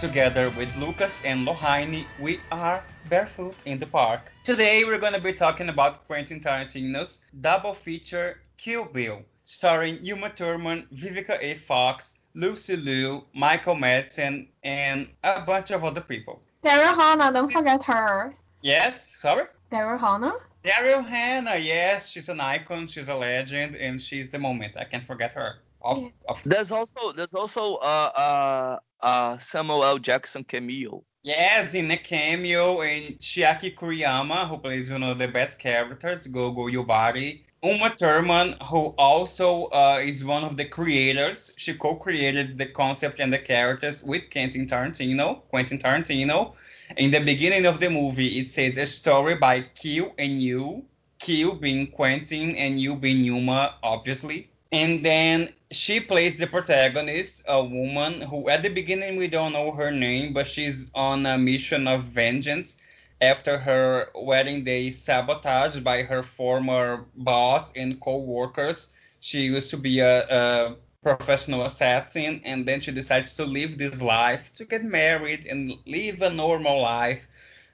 together 0.00 0.48
with 0.56 0.74
Lucas 0.78 1.14
and 1.26 1.46
Lohane, 1.46 2.06
we 2.18 2.40
are 2.50 2.82
Barefoot 3.10 3.54
in 3.66 3.78
the 3.78 3.84
Park. 3.84 4.32
Today, 4.44 4.82
we're 4.82 4.98
going 4.98 5.12
to 5.12 5.20
be 5.20 5.34
talking 5.34 5.68
about 5.68 6.06
Quentin 6.06 6.40
Tarantino's 6.40 7.18
double 7.42 7.74
feature 7.74 8.40
Kill 8.56 8.86
Bill, 8.86 9.20
starring 9.44 9.98
Uma 10.02 10.30
Thurman, 10.30 10.86
Vivica 10.94 11.36
A. 11.42 11.52
Fox, 11.52 12.16
Lucy 12.32 12.76
Liu, 12.76 13.24
Michael 13.34 13.76
Madsen, 13.76 14.48
and 14.64 15.06
a 15.22 15.42
bunch 15.42 15.70
of 15.70 15.84
other 15.84 16.00
people. 16.00 16.40
Daryl 16.64 16.94
Hannah, 16.94 17.30
don't 17.30 17.52
forget 17.52 17.82
her. 17.82 18.34
Yes, 18.62 19.18
sorry? 19.20 19.44
Daryl 19.70 20.00
Hannah? 20.00 20.36
Daryl 20.64 21.06
Hannah, 21.06 21.56
yes, 21.58 22.08
she's 22.08 22.30
an 22.30 22.40
icon, 22.40 22.86
she's 22.86 23.10
a 23.10 23.14
legend, 23.14 23.76
and 23.76 24.00
she's 24.00 24.30
the 24.30 24.38
moment. 24.38 24.78
I 24.78 24.84
can't 24.84 25.06
forget 25.06 25.34
her. 25.34 25.56
Of, 25.82 25.98
Yeah. 25.98 26.08
of 26.28 26.42
There's 26.44 26.72
also 26.72 27.12
there's 27.12 27.34
also 27.34 27.76
uh 27.76 28.12
uh 28.16 28.78
uh 29.02 29.36
Samuel. 29.38 29.98
Jackson 29.98 30.44
cameo. 30.44 31.04
Yes, 31.22 31.74
in 31.74 31.90
a 31.90 31.98
cameo, 31.98 32.80
and 32.80 33.18
Chiaki 33.18 33.74
Kuriyama, 33.74 34.48
who 34.48 34.56
plays 34.56 34.90
one 34.90 35.02
of 35.02 35.18
the 35.18 35.28
best 35.28 35.58
characters, 35.58 36.26
Gogo 36.26 36.68
Yubari. 36.68 37.42
Uma 37.62 37.90
Thurman, 37.90 38.56
who 38.62 38.94
also 38.96 39.66
uh, 39.66 40.00
is 40.02 40.24
one 40.24 40.44
of 40.44 40.56
the 40.56 40.64
creators. 40.64 41.52
She 41.58 41.74
co-created 41.74 42.56
the 42.56 42.64
concept 42.64 43.20
and 43.20 43.30
the 43.30 43.38
characters 43.38 44.02
with 44.02 44.30
Quentin 44.30 44.66
Tarantino. 44.66 45.42
Quentin 45.50 45.76
Tarantino. 45.76 46.54
In 46.96 47.10
the 47.10 47.20
beginning 47.20 47.66
of 47.66 47.78
the 47.78 47.90
movie, 47.90 48.38
it 48.38 48.48
says 48.48 48.78
a 48.78 48.86
story 48.86 49.34
by 49.34 49.60
Q 49.60 50.12
and 50.16 50.40
you. 50.40 50.86
Q 51.18 51.52
being 51.52 51.88
Quentin 51.88 52.56
and 52.56 52.80
you 52.80 52.96
being 52.96 53.26
Uma, 53.26 53.74
obviously. 53.82 54.48
And 54.72 55.04
then 55.04 55.50
she 55.72 56.00
plays 56.00 56.36
the 56.36 56.46
protagonist, 56.46 57.42
a 57.46 57.62
woman 57.62 58.20
who 58.22 58.48
at 58.48 58.62
the 58.62 58.68
beginning 58.68 59.16
we 59.16 59.28
don't 59.28 59.52
know 59.52 59.70
her 59.72 59.90
name, 59.90 60.32
but 60.32 60.46
she's 60.46 60.90
on 60.94 61.24
a 61.26 61.38
mission 61.38 61.86
of 61.86 62.02
vengeance 62.02 62.76
after 63.20 63.58
her 63.58 64.08
wedding 64.14 64.64
day 64.64 64.90
sabotaged 64.90 65.84
by 65.84 66.02
her 66.02 66.22
former 66.22 67.06
boss 67.14 67.72
and 67.76 68.00
co-workers. 68.00 68.88
She 69.20 69.42
used 69.42 69.70
to 69.70 69.76
be 69.76 70.00
a, 70.00 70.26
a 70.28 70.76
professional 71.02 71.62
assassin, 71.64 72.40
and 72.44 72.66
then 72.66 72.80
she 72.80 72.90
decides 72.90 73.34
to 73.36 73.44
live 73.44 73.78
this 73.78 74.02
life 74.02 74.52
to 74.54 74.64
get 74.64 74.84
married 74.84 75.46
and 75.46 75.74
live 75.86 76.22
a 76.22 76.30
normal 76.30 76.80
life. 76.82 77.28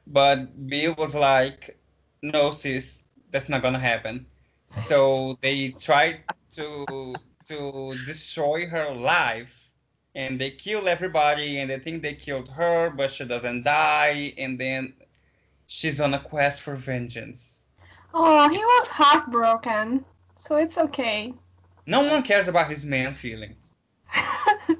But 0.06 0.66
Bill 0.66 0.94
was 0.98 1.14
like, 1.14 1.78
"No, 2.22 2.50
sis, 2.50 3.04
that's 3.30 3.48
not 3.48 3.62
gonna 3.62 3.78
happen." 3.78 4.26
So 4.66 5.38
they 5.40 5.70
tried 5.70 6.24
to 6.56 7.14
to 7.48 7.96
destroy 8.04 8.66
her 8.66 8.90
life 8.94 9.70
and 10.14 10.40
they 10.40 10.50
kill 10.50 10.88
everybody 10.88 11.58
and 11.58 11.70
they 11.70 11.78
think 11.78 12.02
they 12.02 12.14
killed 12.14 12.48
her 12.48 12.90
but 12.90 13.10
she 13.10 13.24
doesn't 13.24 13.62
die 13.64 14.32
and 14.38 14.58
then 14.58 14.92
she's 15.66 16.00
on 16.00 16.14
a 16.14 16.18
quest 16.18 16.62
for 16.62 16.74
vengeance 16.76 17.52
Oh, 18.18 18.48
he 18.48 18.56
was 18.56 18.88
heartbroken, 18.88 20.02
so 20.36 20.56
it's 20.56 20.78
okay. 20.78 21.34
no 21.86 22.00
one 22.10 22.22
cares 22.22 22.48
about 22.48 22.68
his 22.70 22.84
man 22.86 23.12
feelings 23.12 23.74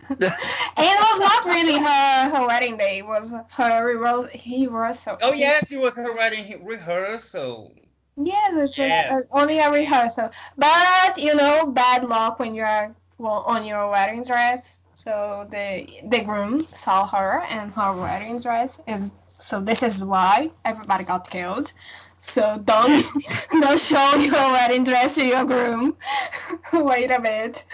and 0.08 0.18
it 0.20 0.98
was 1.00 1.18
not 1.20 1.44
really 1.44 1.78
her 1.78 2.30
her 2.30 2.46
wedding 2.46 2.76
day. 2.76 2.98
It 2.98 3.06
was 3.06 3.34
her 3.50 3.84
rehearsal. 3.84 4.28
He 4.32 4.66
rehearsal. 4.66 5.18
oh 5.22 5.32
yes 5.34 5.70
it 5.72 5.78
was 5.80 5.96
her 5.96 6.14
wedding 6.14 6.64
rehearsal 6.64 7.74
Yes, 8.16 8.54
it 8.56 8.76
was 8.78 9.00
Yes. 9.04 9.08
uh, 9.08 9.22
only 9.30 9.58
a 9.58 9.70
rehearsal. 9.70 10.30
But 10.56 11.18
you 11.18 11.34
know, 11.34 11.66
bad 11.66 12.04
luck 12.04 12.38
when 12.38 12.54
you're 12.54 12.94
well, 13.18 13.42
on 13.46 13.64
your 13.64 13.90
wedding 13.90 14.22
dress. 14.22 14.78
So 14.94 15.46
the 15.50 15.86
the 16.08 16.24
groom 16.24 16.66
saw 16.72 17.06
her 17.06 17.42
and 17.48 17.72
her 17.74 17.94
wedding 17.96 18.38
dress 18.40 18.80
is. 18.86 19.12
So 19.40 19.60
this 19.60 19.82
is 19.82 20.02
why 20.04 20.52
everybody 20.64 21.04
got 21.04 21.30
killed. 21.30 21.72
So 22.20 22.58
don't 22.58 23.04
don't 23.60 23.80
show 23.80 24.14
your 24.16 24.32
wedding 24.52 24.84
dress 24.84 25.14
to 25.16 25.24
your 25.26 25.44
groom. 25.44 25.96
Wait 26.72 27.10
a 27.10 27.20
bit. 27.20 27.64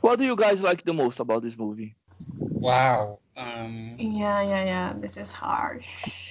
What 0.00 0.18
do 0.18 0.24
you 0.24 0.36
guys 0.36 0.62
like 0.62 0.84
the 0.84 0.92
most 0.94 1.18
about 1.20 1.42
this 1.42 1.58
movie? 1.58 1.96
wow 2.60 3.20
um 3.36 3.98
Yeah, 3.98 4.42
yeah, 4.42 4.64
yeah. 4.64 4.92
This 4.98 5.16
is 5.16 5.32
harsh. 5.32 6.23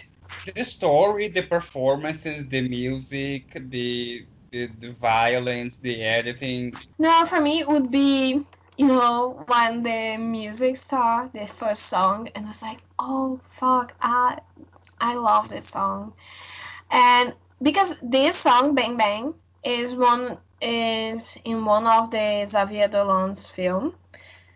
The 0.45 0.63
story 0.63 1.27
the 1.27 1.43
performances 1.43 2.47
the 2.47 2.67
music 2.67 3.51
the 3.69 4.25
the, 4.51 4.67
the 4.79 4.91
violence 4.91 5.77
the 5.77 6.03
editing? 6.03 6.73
No, 6.99 7.25
for 7.25 7.41
me 7.41 7.59
it 7.59 7.67
would 7.67 7.89
be, 7.91 8.45
you 8.77 8.87
know, 8.87 9.43
when 9.47 9.83
the 9.83 10.17
music 10.17 10.77
started, 10.77 11.33
the 11.33 11.47
first 11.47 11.83
song, 11.83 12.29
and 12.35 12.45
I 12.45 12.49
was 12.49 12.61
like, 12.61 12.79
oh 12.99 13.39
fuck, 13.49 13.93
I 14.01 14.39
I 14.99 15.15
love 15.15 15.49
this 15.49 15.67
song, 15.67 16.13
and 16.91 17.33
because 17.61 17.95
this 18.01 18.35
song 18.35 18.75
Bang 18.75 18.97
Bang 18.97 19.33
is 19.63 19.95
one 19.95 20.37
is 20.61 21.37
in 21.45 21.65
one 21.65 21.87
of 21.87 22.11
the 22.11 22.45
Xavier 22.47 22.87
Dolan's 22.87 23.49
film 23.49 23.95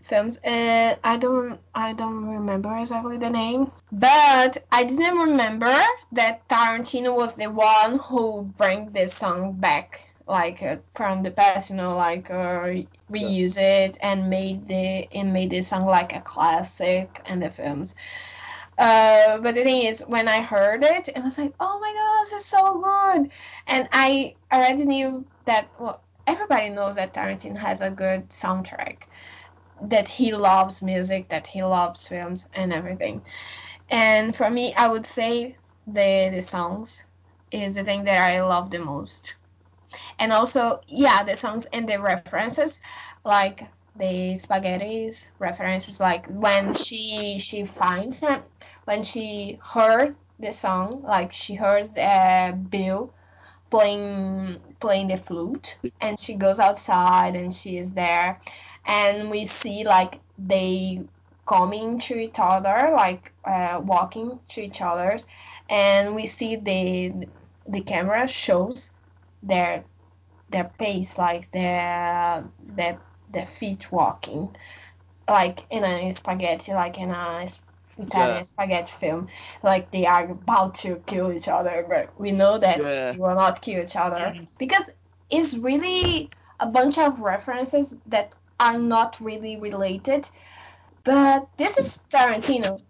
films, 0.07 0.39
and 0.43 0.97
I 1.03 1.17
don't 1.17 1.59
I 1.75 1.93
don't 1.93 2.25
remember 2.27 2.75
exactly 2.77 3.17
the 3.17 3.29
name, 3.29 3.71
but 3.91 4.65
I 4.71 4.83
didn't 4.83 5.17
remember 5.17 5.75
that 6.13 6.47
Tarantino 6.47 7.15
was 7.15 7.35
the 7.35 7.47
one 7.47 7.99
who 7.99 8.43
bring 8.57 8.91
this 8.91 9.13
song 9.13 9.53
back 9.53 10.07
like 10.27 10.61
uh, 10.61 10.77
from 10.95 11.23
the 11.23 11.31
past, 11.31 11.69
you 11.69 11.75
know, 11.75 11.95
like 11.95 12.29
uh, 12.29 12.83
reuse 13.11 13.57
it 13.57 13.97
and 14.01 14.29
made 14.29 14.67
the 14.67 15.07
and 15.13 15.33
made 15.33 15.49
this 15.49 15.69
song 15.69 15.85
like 15.85 16.13
a 16.15 16.21
classic 16.21 17.21
in 17.29 17.39
the 17.39 17.49
films. 17.49 17.95
Uh, 18.77 19.39
but 19.39 19.55
the 19.55 19.63
thing 19.63 19.83
is, 19.83 20.01
when 20.01 20.27
I 20.27 20.41
heard 20.41 20.83
it, 20.83 21.09
I 21.15 21.21
was 21.21 21.37
like, 21.37 21.53
oh 21.59 21.79
my 21.79 21.93
gosh, 21.93 22.35
it's 22.37 22.45
so 22.45 22.79
good, 22.79 23.31
and 23.65 23.89
I 23.91 24.35
already 24.51 24.85
knew 24.85 25.25
that. 25.45 25.67
Well, 25.79 26.01
everybody 26.27 26.69
knows 26.69 26.95
that 26.97 27.13
Tarantino 27.13 27.57
has 27.57 27.81
a 27.81 27.89
good 27.89 28.29
soundtrack, 28.29 29.03
that 29.81 30.07
he 30.07 30.33
loves 30.33 30.81
music, 30.81 31.29
that 31.29 31.47
he 31.47 31.63
loves 31.63 32.07
films 32.07 32.47
and 32.53 32.73
everything. 32.73 33.21
And 33.89 34.35
for 34.35 34.49
me, 34.49 34.73
I 34.75 34.87
would 34.87 35.05
say 35.05 35.57
the 35.87 36.29
the 36.33 36.41
songs 36.41 37.05
is 37.51 37.75
the 37.75 37.83
thing 37.83 38.03
that 38.05 38.19
I 38.19 38.41
love 38.43 38.69
the 38.71 38.79
most 38.79 39.35
and 40.19 40.31
also 40.33 40.81
yeah 40.87 41.23
the 41.23 41.35
songs 41.35 41.65
and 41.73 41.87
the 41.87 41.99
references 41.99 42.79
like 43.23 43.63
the 43.95 44.33
spaghettis 44.35 45.27
references 45.39 45.99
like 45.99 46.25
when 46.27 46.73
she 46.73 47.37
she 47.39 47.65
finds 47.65 48.19
him 48.19 48.41
when 48.85 49.03
she 49.03 49.59
heard 49.63 50.15
the 50.39 50.51
song 50.51 51.01
like 51.03 51.31
she 51.31 51.55
hears 51.55 51.89
uh, 51.97 52.51
bill 52.69 53.11
playing 53.69 54.59
playing 54.79 55.07
the 55.07 55.17
flute 55.17 55.77
and 56.01 56.19
she 56.19 56.35
goes 56.35 56.59
outside 56.59 57.35
and 57.35 57.53
she 57.53 57.77
is 57.77 57.93
there 57.93 58.39
and 58.87 59.29
we 59.31 59.45
see 59.45 59.85
like 59.85 60.21
they 60.39 61.01
coming 61.47 61.99
to 61.99 62.15
each 62.15 62.37
other 62.39 62.93
like 62.95 63.33
uh, 63.45 63.81
walking 63.83 64.39
to 64.49 64.61
each 64.61 64.81
other 64.81 65.17
and 65.69 66.15
we 66.15 66.27
see 66.27 66.57
the 66.57 67.27
the 67.67 67.81
camera 67.81 68.27
shows 68.27 68.91
their 69.43 69.85
their 70.49 70.65
pace, 70.79 71.17
like 71.17 71.51
their 71.51 72.45
their 72.59 73.01
their 73.29 73.47
feet 73.47 73.91
walking, 73.91 74.55
like 75.29 75.65
in 75.71 75.83
a 75.83 76.11
spaghetti, 76.13 76.73
like 76.73 76.97
in 76.99 77.11
a 77.11 77.43
s- 77.43 77.61
Italian 77.97 78.37
Yeah. 78.37 78.43
spaghetti 78.43 78.91
film, 78.91 79.27
like 79.63 79.91
they 79.91 80.05
are 80.05 80.31
about 80.31 80.75
to 80.75 80.97
kill 81.07 81.31
each 81.33 81.47
other, 81.49 81.85
but 81.89 82.19
we 82.19 82.31
know 82.31 82.57
that 82.59 82.79
Yeah. 82.79 83.11
they 83.11 83.17
will 83.17 83.35
not 83.35 83.61
kill 83.61 83.83
each 83.83 83.95
other 83.95 84.35
because 84.57 84.89
it's 85.29 85.57
really 85.57 86.31
a 86.59 86.67
bunch 86.67 86.97
of 86.97 87.19
references 87.19 87.95
that 88.07 88.35
are 88.59 88.77
not 88.77 89.17
really 89.19 89.57
related. 89.57 90.29
But 91.03 91.47
this 91.57 91.77
is 91.77 92.01
Tarantino. 92.09 92.81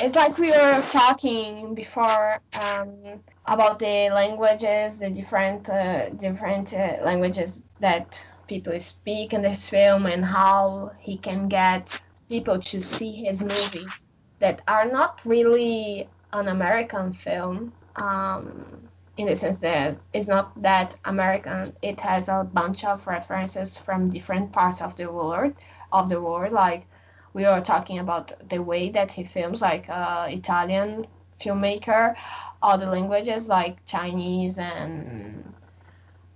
It's 0.00 0.14
like 0.14 0.38
we 0.38 0.50
were 0.50 0.82
talking 0.88 1.74
before 1.74 2.40
um, 2.62 3.22
about 3.46 3.78
the 3.80 4.10
languages, 4.10 4.98
the 4.98 5.10
different 5.10 5.68
uh, 5.68 6.10
different 6.10 6.72
uh, 6.72 6.98
languages 7.02 7.62
that 7.80 8.24
people 8.46 8.78
speak 8.78 9.32
in 9.32 9.42
this 9.42 9.68
film, 9.68 10.06
and 10.06 10.24
how 10.24 10.92
he 11.00 11.16
can 11.16 11.48
get 11.48 12.00
people 12.28 12.60
to 12.60 12.82
see 12.82 13.12
his 13.12 13.42
movies 13.42 14.04
that 14.38 14.62
are 14.68 14.86
not 14.90 15.20
really 15.24 16.08
an 16.32 16.48
American 16.48 17.12
film. 17.12 17.72
Um, 17.96 18.89
in 19.20 19.26
the 19.28 19.36
sense 19.36 19.58
that 19.60 19.98
it's 20.12 20.28
not 20.28 20.62
that 20.62 20.96
American. 21.04 21.76
It 21.82 22.00
has 22.00 22.28
a 22.28 22.44
bunch 22.52 22.84
of 22.84 23.06
references 23.06 23.78
from 23.78 24.10
different 24.10 24.52
parts 24.52 24.80
of 24.82 24.96
the 24.96 25.10
world. 25.12 25.54
Of 25.92 26.08
the 26.08 26.20
world, 26.20 26.52
like 26.52 26.86
we 27.34 27.44
were 27.44 27.60
talking 27.60 27.98
about 27.98 28.32
the 28.48 28.62
way 28.62 28.90
that 28.90 29.12
he 29.12 29.24
films, 29.24 29.62
like 29.62 29.88
uh, 29.88 30.26
Italian 30.30 31.06
filmmaker, 31.40 32.16
other 32.62 32.86
languages 32.86 33.48
like 33.48 33.84
Chinese 33.86 34.58
and 34.58 35.54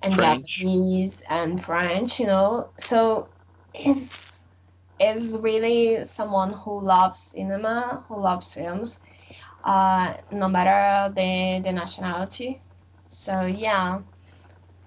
and 0.03 0.19
French. 0.19 0.67
Japanese 0.67 1.23
and 1.29 1.63
French, 1.63 2.21
you 2.21 2.27
know. 2.27 2.71
So 2.79 3.31
it's 3.75 4.43
is 5.01 5.37
really 5.39 6.05
someone 6.05 6.53
who 6.53 6.81
loves 6.81 7.19
cinema, 7.19 8.05
who 8.09 8.21
loves 8.21 8.55
films, 8.55 9.01
uh, 9.65 10.15
no 10.33 10.49
matter 10.49 11.13
the 11.15 11.61
the 11.65 11.73
nationality. 11.73 12.63
So 13.14 13.46
yeah, 13.46 14.02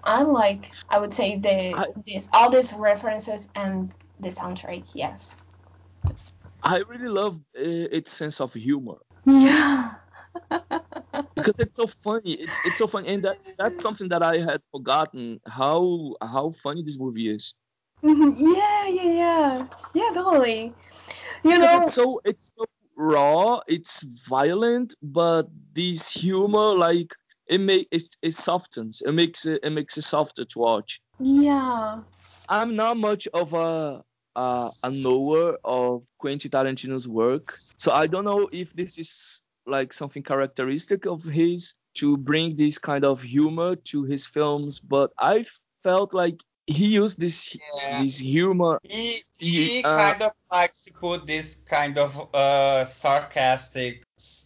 I 0.04 0.22
like 0.22 0.72
I 0.88 0.98
would 1.00 1.14
say 1.14 1.36
the 1.38 1.84
I- 1.84 1.86
this 2.06 2.28
all 2.32 2.50
these 2.50 2.72
references 2.72 3.50
and 3.54 3.92
the 4.20 4.30
soundtrack. 4.30 4.84
Yes. 4.94 5.36
I 6.62 6.78
really 6.78 7.08
love 7.08 7.36
uh, 7.56 7.62
its 7.98 8.12
sense 8.12 8.40
of 8.40 8.52
humor 8.54 8.98
Yeah. 9.26 9.94
because 11.36 11.58
it's 11.58 11.76
so 11.76 11.86
funny. 11.86 12.32
It's 12.34 12.60
it's 12.64 12.78
so 12.78 12.86
funny, 12.86 13.08
and 13.08 13.24
that 13.24 13.38
that's 13.58 13.82
something 13.82 14.08
that 14.08 14.22
I 14.22 14.38
had 14.38 14.60
forgotten 14.70 15.40
how 15.46 16.16
how 16.22 16.50
funny 16.50 16.82
this 16.82 16.98
movie 16.98 17.28
is. 17.30 17.54
Mhm. 18.02 18.34
yeah, 18.38 18.86
yeah, 18.86 19.10
yeah, 19.22 19.66
yeah, 19.94 20.10
totally. 20.14 20.74
You 21.44 21.58
Because 21.58 21.72
know, 21.72 21.74
it's 21.74 21.92
so 21.94 22.20
it's 22.24 22.52
so 22.58 22.64
raw, 22.96 23.60
it's 23.66 24.02
violent, 24.28 24.94
but 25.02 25.48
this 25.72 26.10
humor 26.10 26.74
like 26.76 27.14
it 27.48 27.60
make 27.60 27.88
it, 27.90 28.02
it 28.22 28.34
softens. 28.34 29.02
It 29.04 29.12
makes 29.12 29.46
it 29.46 29.60
it 29.62 29.70
makes 29.70 29.96
it 29.98 30.02
softer 30.02 30.44
to 30.44 30.58
watch. 30.58 31.00
yeah, 31.20 32.00
I'm 32.48 32.76
not 32.76 32.96
much 32.96 33.26
of 33.32 33.54
a 33.54 34.02
uh, 34.36 34.70
a 34.82 34.90
knower 34.90 35.58
of 35.64 36.02
Quentin 36.18 36.50
Tarantino's 36.50 37.08
work, 37.08 37.58
so 37.76 37.92
I 37.92 38.06
don't 38.06 38.24
know 38.24 38.48
if 38.52 38.72
this 38.74 38.98
is 38.98 39.42
like 39.66 39.92
something 39.92 40.22
characteristic 40.22 41.06
of 41.06 41.24
his 41.24 41.74
to 41.94 42.16
bring 42.16 42.56
this 42.56 42.78
kind 42.78 43.04
of 43.04 43.22
humor 43.22 43.76
to 43.76 44.04
his 44.04 44.26
films. 44.26 44.80
But 44.80 45.10
I 45.18 45.44
felt 45.82 46.14
like 46.14 46.40
he 46.66 46.94
used 46.94 47.20
this 47.20 47.56
Yeah. 47.56 48.00
this 48.00 48.18
humor. 48.18 48.78
He 48.82 49.22
Ye- 49.38 49.68
he 49.68 49.84
uh, 49.84 49.96
kind 49.96 50.22
of 50.22 50.32
likes 50.50 50.82
to 50.84 50.92
put 50.92 51.26
this 51.26 51.56
kind 51.66 51.98
of 51.98 52.34
uh 52.34 52.84
sarcastic 52.84 54.04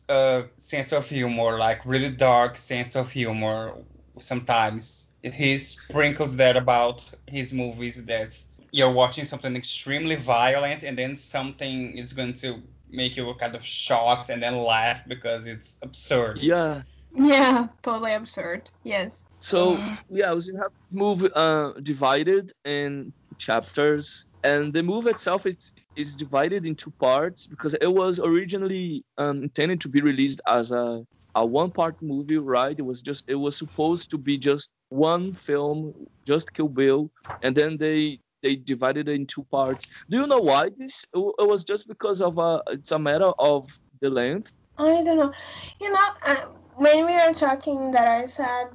uh 0.09 0.43
sense 0.57 0.93
of 0.93 1.09
humor, 1.09 1.59
like 1.59 1.85
really 1.85 2.11
dark 2.11 2.57
sense 2.57 2.97
of 2.97 3.11
humor. 3.11 3.75
Sometimes 4.19 5.09
he 5.23 5.59
sprinkles 5.59 6.37
that 6.37 6.57
about 6.57 7.09
his 7.27 7.53
movies. 7.53 8.05
That 8.07 8.37
you're 8.73 8.93
watching 8.93 9.25
something 9.25 9.57
extremely 9.57 10.17
violent, 10.17 10.83
and 10.85 10.99
then 10.99 11.17
something 11.17 11.97
is 11.97 12.13
going 12.13 12.35
to 12.35 12.63
make 12.91 13.17
you 13.17 13.33
kind 13.35 13.55
of 13.55 13.65
shocked 13.65 14.31
and 14.31 14.43
then 14.43 14.57
laugh 14.57 15.03
because 15.09 15.47
it's 15.47 15.79
absurd. 15.83 16.39
Yeah. 16.39 16.83
yeah, 17.15 17.69
totally 17.83 18.13
absurd. 18.13 18.71
Yes. 18.85 19.23
So 19.41 19.79
yeah, 20.09 20.35
we 20.35 20.45
have 20.61 20.73
movie 20.91 21.31
uh, 21.35 21.73
divided 21.83 22.53
in 22.65 23.13
chapters, 23.43 24.25
and 24.45 24.73
the 24.73 24.83
movie 24.83 25.11
itself 25.11 25.47
is 25.47 25.73
is 25.97 26.17
divided 26.17 26.67
into 26.67 26.91
parts 27.01 27.47
because 27.47 27.75
it 27.75 27.93
was 27.93 28.21
originally 28.21 29.05
um, 29.19 29.43
intended 29.45 29.81
to 29.83 29.89
be 29.89 30.01
released 30.01 30.41
as 30.47 30.71
a 30.73 31.05
a 31.35 31.45
one 31.47 31.71
part 31.71 31.97
movie, 32.03 32.39
right? 32.39 32.79
It 32.79 32.83
was 32.83 33.03
just 33.03 33.25
it 33.27 33.37
was 33.37 33.57
supposed 33.57 34.11
to 34.11 34.19
be 34.19 34.39
just 34.39 34.69
one 34.91 35.35
film, 35.35 35.95
just 36.27 36.53
Kill 36.55 36.69
Bill, 36.69 37.11
and 37.43 37.57
then 37.57 37.79
they 37.79 38.21
they 38.43 38.57
divided 38.57 39.09
it 39.09 39.15
in 39.15 39.27
two 39.27 39.45
parts. 39.51 39.89
Do 40.11 40.19
you 40.21 40.27
know 40.27 40.41
why 40.41 40.71
this? 40.77 41.05
It 41.15 41.49
was 41.49 41.65
just 41.65 41.89
because 41.89 42.21
of 42.21 42.39
a 42.39 42.63
it's 42.69 42.93
a 42.93 42.99
matter 42.99 43.33
of 43.39 43.69
the 44.01 44.11
length. 44.11 44.55
I 44.79 45.03
don't 45.03 45.17
know. 45.19 45.33
You 45.81 45.93
know, 45.93 46.09
uh, 46.27 46.37
when 46.77 47.07
we 47.07 47.13
were 47.13 47.35
talking, 47.35 47.93
that 47.93 48.09
I 48.09 48.27
said 48.27 48.71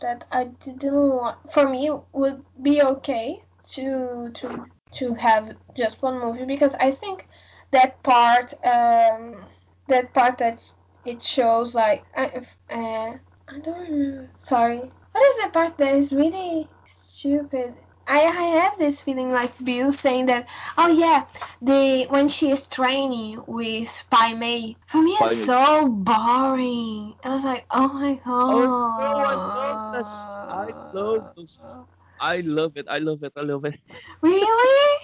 that 0.00 0.26
I 0.30 0.44
didn't 0.44 0.94
want. 0.94 1.52
For 1.52 1.68
me, 1.68 1.90
would 2.12 2.44
be 2.62 2.82
okay 2.82 3.42
to 3.72 4.30
to 4.34 4.66
to 4.94 5.14
have 5.14 5.56
just 5.76 6.02
one 6.02 6.20
movie 6.20 6.44
because 6.44 6.74
I 6.74 6.90
think 6.90 7.28
that 7.72 8.02
part, 8.02 8.54
um, 8.64 9.44
that 9.88 10.14
part 10.14 10.38
that 10.38 10.62
it 11.04 11.22
shows 11.22 11.74
like 11.74 12.04
I, 12.16 12.42
uh, 12.70 13.12
I 13.48 13.58
don't 13.62 13.90
know. 13.90 14.28
Sorry, 14.38 14.78
what 14.78 15.30
is 15.30 15.44
the 15.44 15.50
part 15.50 15.76
that 15.78 15.94
is 15.96 16.12
really 16.12 16.68
stupid? 16.86 17.74
I, 18.08 18.20
I 18.22 18.62
have 18.62 18.78
this 18.78 19.00
feeling 19.00 19.32
like 19.32 19.52
Bill 19.64 19.90
saying 19.90 20.26
that 20.26 20.48
oh 20.78 20.86
yeah 20.86 21.24
the 21.60 22.06
when 22.08 22.28
she 22.28 22.52
is 22.52 22.68
training 22.68 23.42
with 23.48 24.04
Pai 24.10 24.32
Mei 24.34 24.76
for 24.86 25.02
me 25.02 25.16
Pai 25.18 25.26
it's 25.32 25.40
Mei. 25.40 25.46
so 25.46 25.88
boring 25.88 27.14
I 27.24 27.34
was 27.34 27.44
like 27.44 27.66
oh 27.70 27.88
my 27.88 28.14
god 28.14 28.24
Oh 28.24 29.12
no, 29.16 29.24
I 29.26 29.34
love 29.34 29.80
this. 29.90 30.28
I 30.48 30.74
love 30.92 31.24
those. 31.34 31.58
I 32.20 32.40
love 32.40 32.76
it. 32.76 32.86
I 32.88 32.98
love 32.98 33.22
it. 33.22 33.32
I 33.36 33.40
love 33.42 33.64
it. 33.64 33.80
really 34.22 34.96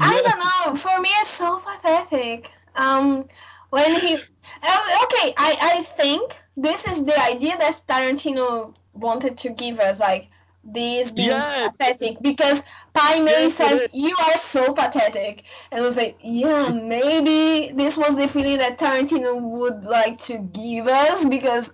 I 0.00 0.22
don't 0.24 0.74
know. 0.74 0.76
For 0.80 1.00
me, 1.00 1.08
it's 1.20 1.30
so 1.30 1.58
pathetic. 1.60 2.50
Um, 2.74 3.28
when 3.70 3.94
he, 3.96 4.16
oh, 4.62 5.04
okay, 5.04 5.34
I 5.36 5.56
I 5.78 5.82
think 5.82 6.36
this 6.56 6.84
is 6.86 7.04
the 7.04 7.18
idea 7.20 7.56
that 7.58 7.82
Tarantino 7.86 8.74
wanted 8.92 9.38
to 9.38 9.50
give 9.50 9.80
us, 9.80 10.00
like 10.00 10.28
this 10.64 11.10
being 11.10 11.44
Yes. 11.44 11.78
pathetic, 11.78 12.18
because 12.22 12.62
Pai 12.94 13.20
Mei 13.20 13.48
Yes, 13.50 13.50
says 13.50 13.88
you 13.92 14.14
are 14.28 14.36
so 14.38 14.72
pathetic, 14.72 15.44
and 15.70 15.82
I 15.82 15.84
was 15.86 15.96
like, 15.96 16.18
yeah, 16.22 16.70
maybe 16.70 17.72
this 17.74 17.96
was 17.96 18.16
the 18.16 18.28
feeling 18.28 18.58
that 18.58 18.78
Tarantino 18.78 19.40
would 19.42 19.84
like 19.84 20.18
to 20.22 20.38
give 20.38 20.86
us 20.88 21.24
because. 21.24 21.72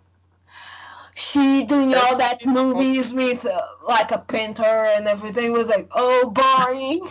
She 1.15 1.65
doing 1.65 1.95
all 1.95 2.17
that 2.19 2.45
movies 2.45 3.13
with 3.13 3.47
uh, 3.47 3.63
like 3.87 4.11
a 4.11 4.19
painter 4.19 4.63
and 4.63 5.07
everything 5.07 5.53
was 5.53 5.69
like 5.69 5.89
oh 5.93 6.31
boring. 6.31 7.09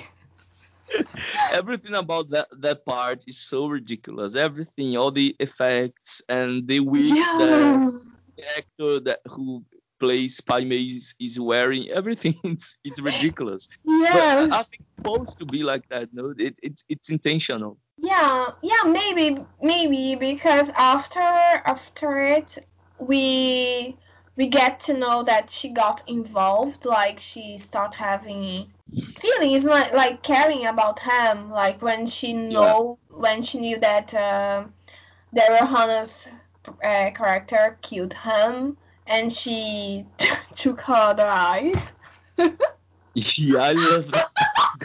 Everything 1.51 1.95
about 1.95 2.29
that 2.31 2.47
that 2.59 2.85
part 2.85 3.23
is 3.27 3.39
so 3.39 3.67
ridiculous. 3.67 4.35
Everything, 4.35 4.97
all 4.97 5.11
the 5.11 5.35
effects 5.39 6.21
and 6.29 6.67
the 6.67 6.81
wig 6.81 7.09
that 7.09 8.01
the 8.37 8.57
actor 8.57 8.99
that 8.99 9.21
who 9.25 9.63
plays 9.99 10.41
Pai 10.41 10.65
Mei 10.65 10.99
is, 11.19 11.39
wearing, 11.39 11.89
everything 11.89 12.35
it's 12.43 12.77
it's 12.83 12.99
ridiculous. 12.99 13.69
Yes. 13.85 14.51
I 14.51 14.63
think 14.63 14.81
it's 14.81 14.95
supposed 14.97 15.39
to 15.39 15.45
be 15.45 15.63
like 15.63 15.87
that. 15.89 16.09
No, 16.13 16.33
it, 16.37 16.59
it's 16.61 16.83
it's 16.89 17.09
intentional. 17.09 17.77
Yeah, 17.97 18.51
yeah, 18.61 18.83
maybe, 18.85 19.45
maybe 19.61 20.15
because 20.15 20.69
after 20.71 21.21
after 21.21 22.21
it, 22.21 22.57
we 22.99 23.97
we 24.35 24.47
get 24.47 24.79
to 24.81 24.93
know 24.97 25.23
that 25.23 25.49
she 25.49 25.69
got 25.69 26.03
involved, 26.07 26.85
like 26.85 27.19
she 27.19 27.57
start 27.57 27.95
having 27.95 28.71
feelings, 29.17 29.63
like 29.63 29.93
like 29.93 30.23
caring 30.23 30.65
about 30.65 30.99
him, 30.99 31.51
like 31.51 31.81
when 31.81 32.05
she 32.05 32.33
know 32.33 32.97
when 33.09 33.41
she 33.41 33.59
knew 33.59 33.79
that 33.79 34.13
uh, 34.13 34.65
Daryl 35.35 35.67
Hannah's 35.67 36.27
uh, 36.83 37.11
character 37.11 37.77
killed 37.81 38.13
him, 38.13 38.77
and 39.07 39.31
she 39.31 40.05
took 40.55 40.81
her 40.81 40.93
other 40.93 41.27
eye. 41.27 41.73
Yeah, 43.15 43.59
I 43.59 43.73
love 43.73 44.11
that. 44.11 44.27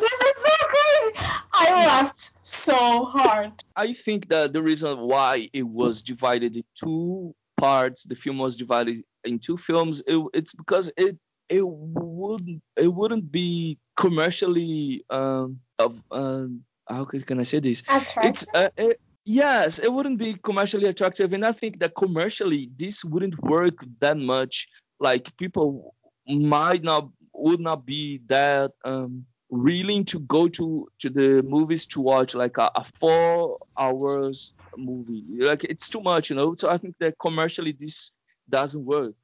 this 0.00 0.12
is 0.12 0.36
so 0.36 0.66
crazy. 0.68 1.28
I 1.52 1.86
laughed 1.86 2.30
so 2.70 3.04
hard. 3.04 3.52
I 3.76 3.92
think 3.92 4.28
that 4.28 4.52
the 4.52 4.62
reason 4.62 4.98
why 5.00 5.48
it 5.52 5.66
was 5.66 6.02
divided 6.02 6.56
in 6.56 6.64
two 6.74 7.34
parts, 7.56 8.04
the 8.04 8.14
film 8.14 8.38
was 8.38 8.56
divided 8.56 9.02
in 9.24 9.38
two 9.38 9.56
films, 9.56 10.02
it, 10.06 10.18
it's 10.34 10.52
because 10.54 10.92
it 10.96 11.16
it 11.48 11.66
wouldn't 11.66 12.62
it 12.76 12.88
wouldn't 12.88 13.30
be 13.30 13.78
commercially 13.96 15.04
um 15.10 15.58
of 15.78 16.02
um 16.10 16.62
how 16.88 17.04
can 17.04 17.38
I 17.38 17.44
say 17.44 17.60
this? 17.60 17.82
It's 18.22 18.46
uh, 18.54 18.70
it, 18.76 19.00
yes, 19.24 19.78
it 19.78 19.92
wouldn't 19.92 20.18
be 20.18 20.34
commercially 20.34 20.86
attractive, 20.86 21.32
and 21.32 21.44
I 21.44 21.52
think 21.52 21.78
that 21.80 21.94
commercially 21.94 22.70
this 22.76 23.04
wouldn't 23.04 23.40
work 23.42 23.74
that 24.00 24.16
much. 24.16 24.68
Like 24.98 25.36
people 25.36 25.94
might 26.26 26.82
not 26.82 27.08
would 27.32 27.60
not 27.60 27.86
be 27.86 28.20
that 28.26 28.72
um 28.84 29.26
willing 29.50 30.04
to 30.04 30.20
go 30.20 30.48
to 30.48 30.88
to 30.98 31.10
the 31.10 31.42
movies 31.42 31.86
to 31.86 32.00
watch 32.00 32.34
like 32.34 32.56
a, 32.56 32.70
a 32.74 32.84
four 32.94 33.58
hours 33.76 34.54
movie. 34.76 35.24
Like 35.38 35.64
it's 35.64 35.88
too 35.88 36.00
much 36.00 36.30
you 36.30 36.36
know? 36.36 36.54
So 36.54 36.70
i 36.70 36.78
think 36.78 36.96
that 36.98 37.18
commercially 37.18 37.72
this 37.72 38.12
doesn't 38.48 38.84
work. 38.84 39.14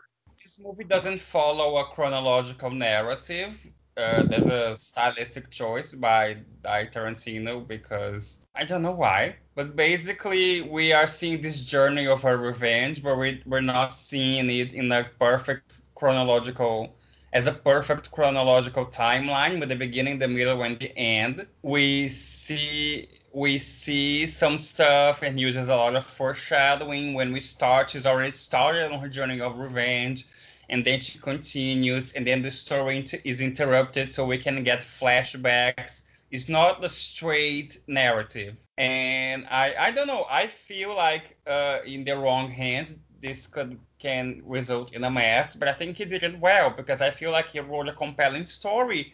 This 0.42 0.60
movie 0.60 0.84
doesn't 0.84 1.20
follow 1.20 1.78
a 1.78 1.84
chronological 1.84 2.70
narrative. 2.70 3.66
Uh, 3.96 4.22
there's 4.24 4.46
a 4.46 4.76
stylistic 4.76 5.50
choice 5.50 5.94
by, 5.94 6.36
by 6.62 6.84
Tarantino 6.84 7.66
because 7.66 8.42
I 8.54 8.66
don't 8.66 8.82
know 8.82 8.92
why, 8.92 9.36
but 9.54 9.74
basically 9.74 10.60
we 10.60 10.92
are 10.92 11.06
seeing 11.06 11.40
this 11.40 11.64
journey 11.64 12.06
of 12.06 12.22
her 12.22 12.36
revenge, 12.36 13.02
but 13.02 13.16
we, 13.16 13.42
we're 13.46 13.62
not 13.62 13.94
seeing 13.94 14.50
it 14.50 14.74
in 14.74 14.92
a 14.92 15.04
perfect 15.18 15.80
chronological 15.94 16.94
as 17.36 17.46
a 17.46 17.52
perfect 17.52 18.10
chronological 18.12 18.86
timeline 18.86 19.60
with 19.60 19.68
the 19.68 19.76
beginning, 19.76 20.16
the 20.18 20.26
middle, 20.26 20.62
and 20.62 20.78
the 20.78 20.90
end. 20.96 21.46
We 21.60 22.08
see 22.08 23.10
we 23.30 23.58
see 23.58 24.24
some 24.24 24.58
stuff 24.58 25.22
and 25.22 25.38
uses 25.38 25.68
a 25.68 25.76
lot 25.76 25.94
of 25.96 26.06
foreshadowing. 26.06 27.12
When 27.12 27.34
we 27.34 27.40
start, 27.40 27.90
she's 27.90 28.06
already 28.06 28.30
started 28.30 28.90
on 28.90 28.98
her 29.00 29.10
journey 29.10 29.38
of 29.42 29.58
revenge, 29.58 30.24
and 30.70 30.82
then 30.82 31.00
she 31.00 31.18
continues, 31.18 32.14
and 32.14 32.26
then 32.26 32.40
the 32.40 32.50
story 32.50 33.04
is 33.24 33.42
interrupted 33.42 34.14
so 34.14 34.24
we 34.24 34.38
can 34.38 34.62
get 34.62 34.80
flashbacks 34.80 36.04
It's 36.30 36.48
not 36.48 36.82
a 36.82 36.88
straight 36.88 37.80
narrative. 37.86 38.56
And 38.78 39.46
I, 39.50 39.74
I 39.86 39.92
don't 39.92 40.06
know. 40.06 40.24
I 40.30 40.46
feel 40.46 40.94
like 40.96 41.36
uh, 41.46 41.80
in 41.84 42.04
the 42.04 42.16
wrong 42.16 42.50
hands, 42.50 42.94
this 43.26 43.46
could 43.46 43.78
can 43.98 44.42
result 44.44 44.92
in 44.92 45.02
a 45.04 45.10
mess. 45.10 45.56
But 45.56 45.68
I 45.68 45.72
think 45.72 45.96
he 45.96 46.04
did 46.04 46.22
it 46.22 46.38
well 46.38 46.70
because 46.70 47.00
I 47.02 47.10
feel 47.10 47.32
like 47.32 47.48
he 47.48 47.60
wrote 47.60 47.88
a 47.88 47.92
compelling 47.92 48.46
story. 48.46 49.12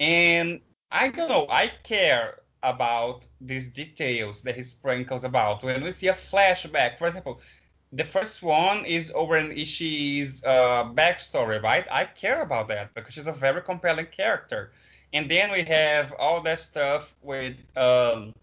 And 0.00 0.60
I 0.90 1.08
don't 1.08 1.28
know. 1.28 1.46
I 1.48 1.70
care 1.82 2.40
about 2.62 3.26
these 3.40 3.68
details 3.68 4.42
that 4.42 4.54
he 4.54 4.62
sprinkles 4.62 5.24
about. 5.24 5.62
When 5.62 5.82
we 5.82 5.92
see 5.92 6.08
a 6.08 6.14
flashback, 6.14 6.98
for 6.98 7.06
example, 7.08 7.40
the 7.92 8.04
first 8.04 8.42
one 8.42 8.84
is 8.84 9.12
over 9.14 9.36
Oren 9.36 9.50
Ishii's 9.50 10.42
uh, 10.44 10.84
backstory, 11.00 11.62
right? 11.62 11.86
I 11.90 12.04
care 12.04 12.42
about 12.42 12.68
that 12.68 12.92
because 12.94 13.14
she's 13.14 13.28
a 13.28 13.32
very 13.32 13.62
compelling 13.62 14.06
character. 14.06 14.72
And 15.12 15.30
then 15.30 15.52
we 15.52 15.62
have 15.62 16.12
all 16.18 16.40
that 16.42 16.58
stuff 16.58 17.14
with 17.22 17.54
um, 17.76 18.34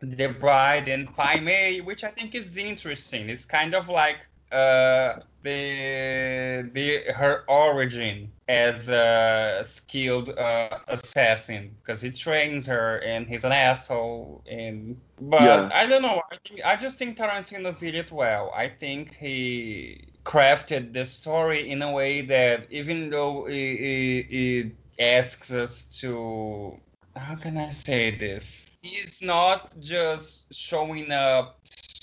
the 0.00 0.28
bride 0.28 0.88
and 0.88 1.14
Pai 1.16 1.40
Mei, 1.40 1.80
which 1.80 2.04
I 2.04 2.08
think 2.08 2.34
is 2.34 2.56
interesting. 2.56 3.28
It's 3.28 3.44
kind 3.44 3.74
of 3.74 3.88
like 3.88 4.20
uh, 4.52 5.20
the 5.42 6.68
the 6.72 7.12
her 7.12 7.44
origin 7.48 8.30
as 8.48 8.88
a 8.88 9.64
skilled 9.66 10.30
uh, 10.30 10.78
assassin 10.88 11.74
because 11.82 12.00
he 12.00 12.10
trains 12.10 12.66
her 12.66 12.98
and 12.98 13.26
he's 13.26 13.44
an 13.44 13.52
asshole 13.52 14.42
and 14.50 15.00
but 15.20 15.42
Yeah. 15.42 15.68
I 15.72 15.86
don't 15.86 16.02
know 16.02 16.20
I 16.30 16.36
think 16.46 16.60
I 16.64 16.76
just 16.76 16.98
think 16.98 17.16
Tarantino 17.16 17.78
did 17.78 17.94
it 17.94 18.12
well 18.12 18.52
I 18.54 18.68
think 18.68 19.16
he 19.16 20.08
crafted 20.24 20.92
the 20.92 21.04
story 21.04 21.70
in 21.70 21.80
a 21.82 21.92
way 21.92 22.22
that 22.22 22.66
even 22.70 23.08
though 23.08 23.46
it, 23.46 23.54
it, 23.54 24.26
it 24.30 24.72
asks 24.98 25.52
us 25.52 25.84
to 26.00 26.78
how 27.16 27.36
can 27.36 27.56
I 27.56 27.70
say 27.70 28.10
this 28.16 28.66
he's 28.82 29.22
not 29.22 29.78
just 29.80 30.52
showing 30.52 31.10
up 31.12 31.60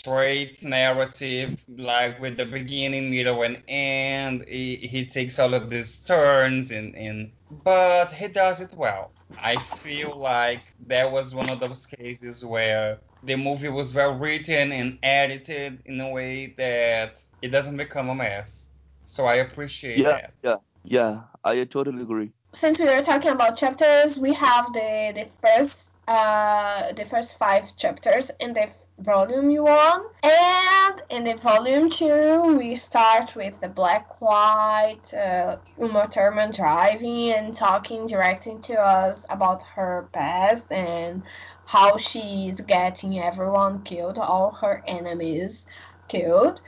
straight 0.07 0.63
narrative, 0.63 1.59
like 1.67 2.19
with 2.21 2.37
the 2.37 2.45
beginning, 2.45 3.11
middle, 3.11 3.41
and 3.43 3.61
end. 3.67 4.45
He, 4.47 4.77
he 4.77 5.05
takes 5.05 5.37
all 5.37 5.53
of 5.53 5.69
these 5.69 6.05
turns, 6.05 6.71
and, 6.71 6.95
and 6.95 7.31
but 7.63 8.11
he 8.11 8.27
does 8.29 8.61
it 8.61 8.73
well. 8.73 9.11
I 9.43 9.57
feel 9.57 10.15
like 10.17 10.61
that 10.87 11.11
was 11.11 11.35
one 11.35 11.49
of 11.49 11.59
those 11.59 11.85
cases 11.85 12.43
where 12.45 12.99
the 13.23 13.35
movie 13.35 13.69
was 13.69 13.93
well 13.93 14.13
written 14.17 14.71
and 14.71 14.97
edited 15.03 15.81
in 15.85 15.99
a 15.99 16.09
way 16.09 16.53
that 16.57 17.21
it 17.41 17.49
doesn't 17.49 17.77
become 17.77 18.09
a 18.09 18.15
mess. 18.15 18.69
So 19.05 19.25
I 19.25 19.35
appreciate 19.35 19.99
Yeah, 19.99 20.11
that. 20.11 20.33
yeah, 20.43 20.55
yeah. 20.83 21.21
I 21.43 21.63
totally 21.65 22.01
agree. 22.01 22.31
Since 22.53 22.79
we 22.79 22.85
were 22.85 23.01
talking 23.01 23.31
about 23.31 23.57
chapters, 23.57 24.17
we 24.17 24.33
have 24.33 24.71
the 24.73 25.11
the 25.19 25.27
first 25.43 25.91
uh 26.07 26.93
the 26.93 27.05
first 27.05 27.37
five 27.37 27.75
chapters 27.75 28.31
and 28.39 28.55
the 28.55 28.69
volume 28.99 29.55
one, 29.63 30.05
and 30.23 31.01
in 31.11 31.23
the 31.23 31.35
volume 31.35 31.89
two 31.89 32.57
we 32.57 32.75
start 32.75 33.35
with 33.35 33.59
the 33.61 33.69
black 33.69 34.19
white 34.19 35.13
uh, 35.13 35.57
Uma 35.79 36.07
Thurman 36.07 36.51
driving 36.51 37.29
and 37.29 37.55
talking 37.55 38.07
directing 38.07 38.59
to 38.61 38.73
us 38.73 39.25
about 39.29 39.61
her 39.63 40.09
past 40.13 40.71
and 40.71 41.21
how 41.65 41.97
she's 41.97 42.59
getting 42.61 43.19
everyone 43.19 43.83
killed, 43.83 44.17
all 44.17 44.51
her 44.51 44.81
enemies 44.87 45.67
killed. 46.07 46.61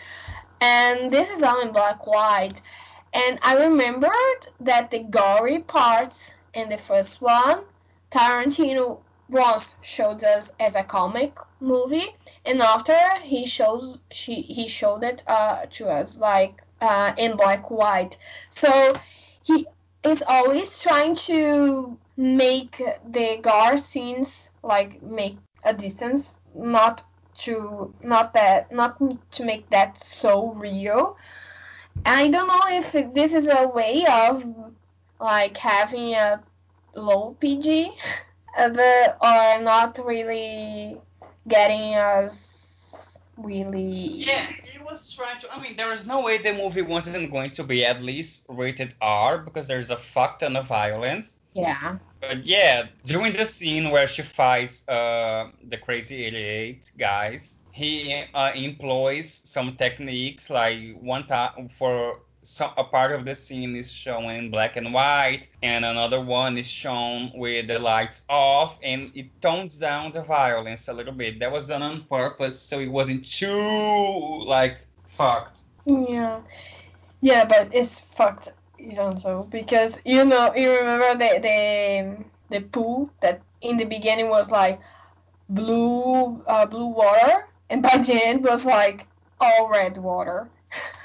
And 0.61 1.11
this 1.11 1.29
is 1.29 1.41
all 1.41 1.61
in 1.61 1.71
black 1.71 2.05
white. 2.05 2.61
And 3.13 3.39
I 3.41 3.65
remembered 3.65 4.47
that 4.59 4.91
the 4.91 4.99
gory 4.99 5.59
parts 5.59 6.33
in 6.53 6.69
the 6.69 6.77
first 6.77 7.21
one, 7.21 7.61
Tarantino 8.11 8.99
once 9.29 9.75
showed 9.81 10.23
us 10.23 10.51
as 10.59 10.75
a 10.75 10.83
comic 10.83 11.37
movie, 11.59 12.15
and 12.45 12.61
after 12.61 12.97
he 13.21 13.45
shows 13.45 14.01
she 14.11 14.41
he 14.41 14.67
showed 14.67 15.03
it 15.03 15.23
uh, 15.27 15.65
to 15.71 15.87
us 15.87 16.17
like 16.17 16.61
uh, 16.81 17.13
in 17.17 17.35
black 17.35 17.69
white. 17.69 18.17
So 18.49 18.93
he 19.43 19.67
is 20.03 20.23
always 20.27 20.81
trying 20.81 21.15
to 21.15 21.97
make 22.17 22.81
the 23.09 23.37
gore 23.41 23.77
scenes 23.77 24.49
like 24.63 25.01
make 25.01 25.37
a 25.63 25.73
distance, 25.73 26.37
not 26.55 27.03
to 27.39 27.93
not 28.03 28.33
that 28.33 28.71
not 28.71 28.97
to 29.31 29.43
make 29.43 29.69
that 29.69 30.01
so 30.03 30.51
real. 30.53 31.17
I 32.05 32.29
don't 32.29 32.47
know 32.47 32.61
if 32.67 33.13
this 33.13 33.33
is 33.33 33.49
a 33.49 33.67
way 33.67 34.05
of 34.09 34.45
like 35.19 35.57
having 35.57 36.13
a 36.13 36.41
low 36.95 37.35
PG, 37.39 37.91
uh, 38.59 38.69
but 38.69 39.17
or 39.21 39.61
not 39.63 39.99
really 40.05 40.97
getting 41.47 41.95
us 41.95 43.19
really. 43.37 44.23
Yeah, 44.29 44.45
he 44.63 44.83
was 44.83 45.11
trying 45.11 45.39
to. 45.41 45.53
I 45.53 45.61
mean, 45.61 45.75
there 45.75 45.93
is 45.93 46.05
no 46.05 46.21
way 46.21 46.37
the 46.37 46.53
movie 46.53 46.81
wasn't 46.81 47.31
going 47.31 47.51
to 47.51 47.63
be 47.63 47.85
at 47.85 48.01
least 48.01 48.45
rated 48.49 48.93
R 49.01 49.37
because 49.39 49.67
there's 49.67 49.89
a 49.89 49.97
fuck 49.97 50.39
ton 50.39 50.55
of 50.55 50.67
violence. 50.67 51.37
Yeah. 51.53 51.97
But 52.21 52.45
yeah, 52.45 52.87
during 53.05 53.33
the 53.33 53.45
scene 53.45 53.91
where 53.91 54.07
she 54.07 54.21
fights 54.21 54.87
uh, 54.87 55.49
the 55.67 55.77
Crazy 55.77 56.25
88 56.25 56.91
guys, 56.97 57.57
he 57.71 58.23
uh, 58.33 58.51
employs 58.55 59.41
some 59.45 59.75
techniques. 59.75 60.49
Like 60.49 60.99
one 60.99 61.25
time 61.27 61.69
for 61.69 62.19
some, 62.41 62.71
a 62.77 62.83
part 62.83 63.11
of 63.11 63.25
the 63.25 63.35
scene 63.35 63.75
is 63.75 63.91
shown 63.91 64.25
in 64.31 64.51
black 64.51 64.77
and 64.77 64.93
white, 64.93 65.47
and 65.61 65.85
another 65.85 66.21
one 66.21 66.57
is 66.57 66.67
shown 66.67 67.31
with 67.35 67.67
the 67.67 67.79
lights 67.79 68.23
off, 68.29 68.79
and 68.83 69.11
it 69.15 69.27
tones 69.41 69.77
down 69.77 70.11
the 70.11 70.21
violence 70.21 70.87
a 70.87 70.93
little 70.93 71.13
bit. 71.13 71.39
That 71.39 71.51
was 71.51 71.67
done 71.67 71.81
on 71.81 72.03
purpose, 72.03 72.59
so 72.59 72.79
it 72.79 72.91
wasn't 72.91 73.25
too 73.25 74.43
like 74.45 74.77
fucked. 75.05 75.61
Yeah. 75.85 76.41
Yeah, 77.21 77.45
but 77.45 77.73
it's 77.73 78.01
fucked 78.01 78.53
even 78.79 79.19
so 79.19 79.43
because 79.51 80.01
you 80.05 80.23
know 80.23 80.53
you 80.55 80.71
remember 80.71 81.13
the 81.15 81.39
the 81.41 82.25
the 82.49 82.61
pool 82.61 83.09
that 83.21 83.41
in 83.61 83.77
the 83.77 83.85
beginning 83.85 84.29
was 84.29 84.49
like 84.49 84.79
blue 85.49 86.41
uh, 86.47 86.65
blue 86.65 86.87
water 86.87 87.47
and 87.69 87.81
by 87.81 87.97
the 87.97 88.21
end 88.25 88.43
was 88.43 88.65
like 88.65 89.05
all 89.39 89.69
red 89.69 89.97
water. 89.97 90.49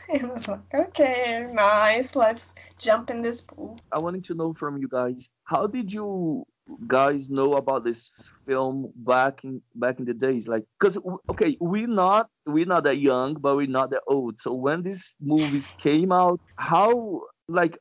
It 0.08 0.22
was 0.28 0.48
like 0.48 0.60
okay, 0.74 1.48
nice, 1.52 2.14
let's 2.16 2.54
jump 2.78 3.10
in 3.10 3.22
this 3.22 3.40
pool. 3.40 3.78
I 3.92 3.98
wanted 3.98 4.24
to 4.24 4.34
know 4.34 4.52
from 4.54 4.78
you 4.78 4.88
guys, 4.88 5.30
how 5.44 5.66
did 5.66 5.92
you 5.92 6.44
guys 6.86 7.30
know 7.30 7.54
about 7.54 7.84
this 7.84 8.10
film 8.46 8.92
back 8.96 9.44
in 9.44 9.62
back 9.74 9.98
in 9.98 10.04
the 10.04 10.14
days? 10.14 10.48
Like, 10.48 10.64
cause 10.80 10.98
okay, 11.30 11.56
we're 11.60 11.86
not 11.88 12.28
we're 12.46 12.66
not 12.66 12.84
that 12.84 12.98
young, 12.98 13.34
but 13.34 13.56
we're 13.56 13.66
not 13.66 13.90
that 13.90 14.02
old. 14.06 14.40
So 14.40 14.54
when 14.54 14.82
these 14.82 15.14
movies 15.20 15.70
came 15.78 16.12
out, 16.12 16.40
how 16.56 17.22
like 17.48 17.78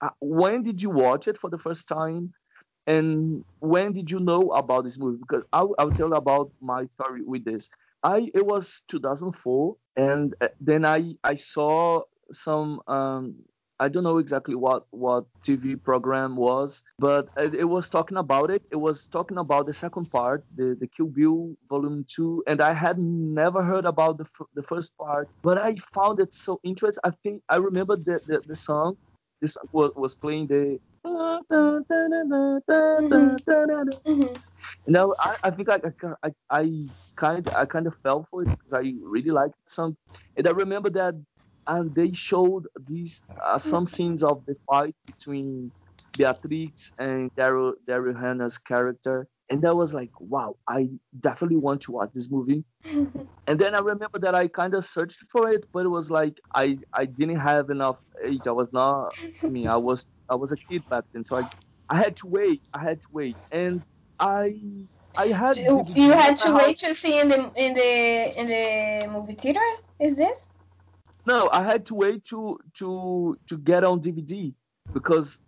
uh, 0.00 0.10
when 0.20 0.62
did 0.62 0.82
you 0.82 0.90
watch 0.90 1.28
it 1.28 1.38
for 1.38 1.50
the 1.50 1.58
first 1.58 1.88
time? 1.88 2.32
And 2.86 3.44
when 3.60 3.92
did 3.92 4.10
you 4.10 4.20
know 4.20 4.50
about 4.50 4.84
this 4.84 4.98
movie? 4.98 5.18
Because 5.20 5.44
I'll, 5.52 5.74
I'll 5.78 5.92
tell 5.92 6.14
about 6.14 6.52
my 6.60 6.86
story 6.86 7.22
with 7.24 7.44
this. 7.44 7.68
I 8.02 8.30
it 8.34 8.44
was 8.46 8.82
2004, 8.88 9.76
and 9.96 10.34
uh, 10.40 10.48
then 10.60 10.84
I 10.84 11.14
I 11.24 11.34
saw 11.36 12.02
some 12.32 12.80
um 12.86 13.36
I 13.80 13.88
don't 13.88 14.04
know 14.04 14.18
exactly 14.18 14.54
what 14.54 14.86
what 14.90 15.26
TV 15.44 15.76
program 15.76 16.36
was, 16.36 16.82
but 16.98 17.28
it, 17.36 17.54
it 17.54 17.64
was 17.64 17.88
talking 17.90 18.16
about 18.18 18.50
it. 18.50 18.62
It 18.70 18.76
was 18.76 19.08
talking 19.08 19.38
about 19.38 19.66
the 19.66 19.74
second 19.74 20.10
part, 20.10 20.44
the 20.54 20.76
the 20.78 20.86
Kill 20.88 21.06
Bill 21.06 21.54
Volume 21.68 22.04
Two, 22.08 22.42
and 22.46 22.60
I 22.60 22.72
had 22.74 22.98
never 22.98 23.62
heard 23.62 23.84
about 23.86 24.18
the 24.18 24.24
f- 24.24 24.48
the 24.54 24.62
first 24.62 24.96
part, 24.98 25.28
but 25.42 25.58
I 25.58 25.74
found 25.94 26.20
it 26.20 26.32
so 26.34 26.60
interesting. 26.64 27.00
I 27.04 27.10
think 27.22 27.42
I 27.48 27.56
remember 27.56 27.96
the 27.96 28.20
the, 28.26 28.42
the 28.46 28.54
song. 28.56 28.96
This 29.40 29.56
was, 29.72 29.90
was 29.96 30.14
playing 30.14 30.46
the. 30.48 30.78
Mhm. 34.06 34.40
No, 34.86 35.14
I, 35.18 35.36
I 35.44 35.50
think 35.50 35.68
I, 35.68 35.80
I, 36.22 36.30
I 36.50 36.88
kind 37.16 37.48
I 37.54 37.66
kind 37.66 37.86
of 37.86 37.94
fell 38.02 38.26
for 38.30 38.42
it 38.44 38.50
because 38.50 38.74
I 38.74 38.92
really 39.02 39.30
liked 39.30 39.54
the 39.66 39.72
song, 39.72 39.96
and 40.36 40.46
I 40.48 40.52
remember 40.52 40.90
that 40.90 41.14
and 41.66 41.94
they 41.94 42.12
showed 42.12 42.64
these 42.88 43.22
uh, 43.44 43.58
some 43.58 43.86
scenes 43.86 44.22
of 44.22 44.44
the 44.46 44.56
fight 44.70 44.96
between 45.06 45.72
Beatrix 46.16 46.92
and 46.98 47.30
Daryl 47.38 47.74
Daryl 47.88 48.18
Hannah's 48.18 48.58
character, 48.58 49.28
and 49.48 49.62
that 49.62 49.76
was 49.76 49.94
like, 49.94 50.10
wow, 50.20 50.56
I 50.68 50.88
definitely 51.18 51.58
want 51.58 51.82
to 51.82 51.92
watch 51.92 52.10
this 52.14 52.30
movie. 52.30 52.64
And 53.46 53.58
then 53.58 53.74
I 53.74 53.80
remember 53.80 54.18
that 54.20 54.34
I 54.36 54.46
kind 54.48 54.74
of 54.74 54.84
searched 54.84 55.18
for 55.30 55.50
it, 55.50 55.64
but 55.72 55.84
it 55.84 55.88
was 55.88 56.10
like 56.10 56.40
I 56.54 56.78
I 56.92 57.06
didn't 57.06 57.40
have 57.40 57.70
enough 57.70 57.98
age. 58.24 58.46
I 58.46 58.52
was 58.52 58.68
not. 58.72 59.14
I 59.44 59.48
mean, 59.48 59.66
I 59.68 59.76
was 59.76 60.04
I 60.28 60.36
was 60.36 60.52
a 60.52 60.56
kid 60.56 60.84
back 60.88 61.04
then, 61.12 61.24
so 61.24 61.36
I 61.38 61.44
I 61.88 61.96
had 61.98 62.16
to 62.18 62.26
wait. 62.28 62.62
I 62.72 62.80
had 62.82 62.98
to 63.00 63.06
wait, 63.10 63.38
and 63.50 63.84
I 64.20 64.88
I 65.16 65.28
had 65.28 65.56
you, 65.56 65.84
you 65.94 66.12
had 66.12 66.38
to 66.38 66.48
house. 66.48 66.62
wait 66.62 66.78
to 66.78 66.94
see 66.94 67.20
in 67.20 67.28
the 67.28 67.50
in 67.56 67.74
the 67.74 68.40
in 68.40 68.46
the 68.46 69.08
movie 69.12 69.34
theater. 69.34 69.60
Is 70.00 70.16
this? 70.16 70.50
No, 71.26 71.48
I 71.52 71.62
had 71.62 71.86
to 71.86 71.94
wait 71.94 72.24
to 72.26 72.58
to 72.78 73.38
to 73.48 73.58
get 73.58 73.84
on 73.84 74.00
DVD 74.00 74.54
because 74.92 75.40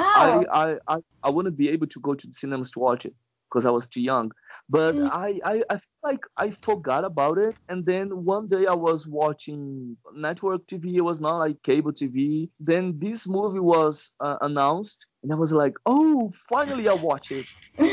Oh. 0.00 0.44
I, 0.50 0.70
I 0.70 0.78
I 0.86 0.96
I 1.24 1.30
wouldn't 1.30 1.56
be 1.56 1.68
able 1.70 1.88
to 1.88 2.00
go 2.00 2.14
to 2.14 2.26
the 2.26 2.32
cinemas 2.32 2.70
to 2.72 2.78
watch 2.80 3.04
it. 3.04 3.14
Because 3.50 3.66
I 3.66 3.70
was 3.70 3.88
too 3.88 4.00
young. 4.02 4.32
But 4.68 4.98
Mm. 4.98 5.08
I, 5.10 5.40
I, 5.44 5.62
I 5.70 5.76
feel 5.78 6.00
like 6.02 6.20
I 6.36 6.50
forgot 6.50 7.04
about 7.04 7.38
it. 7.38 7.56
And 7.68 7.84
then 7.86 8.24
one 8.24 8.48
day 8.48 8.66
I 8.66 8.74
was 8.74 9.06
watching 9.06 9.96
network 10.14 10.66
TV. 10.66 10.96
It 10.96 11.02
was 11.02 11.20
not 11.20 11.38
like 11.38 11.62
cable 11.62 11.92
TV. 11.92 12.50
Then 12.60 12.98
this 12.98 13.26
movie 13.26 13.60
was 13.60 14.12
uh, 14.20 14.36
announced, 14.40 15.06
and 15.22 15.32
I 15.32 15.36
was 15.36 15.52
like, 15.52 15.74
oh, 15.86 16.30
finally 16.48 16.88
I 16.88 16.94
watch 16.94 17.30
it. 17.30 17.48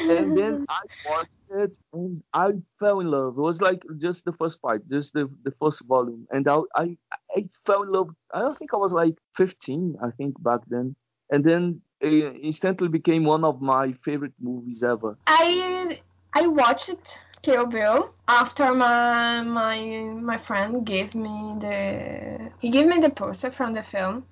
And 0.08 0.34
then 0.36 0.60
I 0.70 0.82
watched 1.04 1.38
it, 1.50 1.78
and 1.94 2.22
I 2.34 2.52
fell 2.80 3.00
in 3.00 3.10
love. 3.12 3.38
It 3.38 3.42
was 3.42 3.62
like 3.62 3.82
just 3.98 4.26
the 4.26 4.34
first 4.34 4.62
part, 4.62 4.88
just 4.90 5.14
the, 5.14 5.30
the 5.44 5.52
first 5.60 5.82
volume, 5.86 6.28
and 6.32 6.48
I, 6.48 6.60
I, 6.76 6.98
I 7.36 7.48
fell 7.66 7.84
in 7.84 7.92
love. 7.92 8.10
I 8.34 8.40
don't 8.40 8.58
think 8.58 8.74
I 8.74 8.78
was 8.78 8.94
like 8.94 9.16
15, 9.36 9.96
I 10.04 10.12
think 10.12 10.42
back 10.44 10.62
then. 10.68 10.96
And 11.32 11.44
then 11.44 11.82
instantly 12.02 12.88
became 12.88 13.24
one 13.24 13.44
of 13.44 13.62
my 13.62 13.94
favorite 14.04 14.34
movies 14.40 14.84
ever. 14.84 15.18
I 15.28 16.00
I 16.34 16.48
watched 16.48 17.22
Kill 17.42 17.66
Bill 17.66 18.14
after 18.28 18.74
my 18.74 19.42
my 19.42 19.80
my 20.22 20.38
friend 20.38 20.86
gave 20.86 21.16
me 21.16 21.56
the 21.60 22.52
he 22.60 22.70
gave 22.70 22.88
me 22.88 23.00
the 23.00 23.10
poster 23.10 23.52
from 23.52 23.74
the 23.74 23.84
film 23.84 24.26